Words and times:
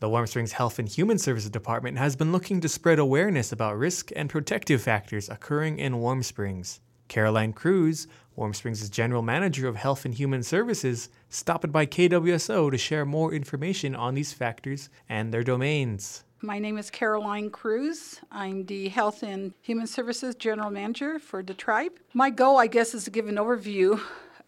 The 0.00 0.08
Warm 0.08 0.26
Springs 0.26 0.52
Health 0.52 0.78
and 0.78 0.88
Human 0.88 1.18
Services 1.18 1.50
Department 1.50 1.98
has 1.98 2.16
been 2.16 2.32
looking 2.32 2.62
to 2.62 2.70
spread 2.70 2.98
awareness 2.98 3.52
about 3.52 3.76
risk 3.76 4.10
and 4.16 4.30
protective 4.30 4.80
factors 4.80 5.28
occurring 5.28 5.78
in 5.78 5.98
Warm 5.98 6.22
Springs. 6.22 6.80
Caroline 7.08 7.52
Cruz, 7.52 8.06
Warm 8.34 8.54
Springs' 8.54 8.88
General 8.88 9.20
Manager 9.20 9.68
of 9.68 9.76
Health 9.76 10.06
and 10.06 10.14
Human 10.14 10.42
Services, 10.42 11.10
stopped 11.28 11.70
by 11.70 11.84
KWSO 11.84 12.70
to 12.70 12.78
share 12.78 13.04
more 13.04 13.34
information 13.34 13.94
on 13.94 14.14
these 14.14 14.32
factors 14.32 14.88
and 15.06 15.34
their 15.34 15.44
domains. 15.44 16.24
My 16.40 16.58
name 16.58 16.78
is 16.78 16.88
Caroline 16.90 17.50
Cruz. 17.50 18.20
I'm 18.32 18.64
the 18.64 18.88
Health 18.88 19.22
and 19.22 19.52
Human 19.60 19.86
Services 19.86 20.34
General 20.34 20.70
Manager 20.70 21.18
for 21.18 21.42
the 21.42 21.52
tribe. 21.52 21.92
My 22.14 22.30
goal, 22.30 22.56
I 22.56 22.68
guess, 22.68 22.94
is 22.94 23.04
to 23.04 23.10
give 23.10 23.28
an 23.28 23.36
overview 23.36 24.00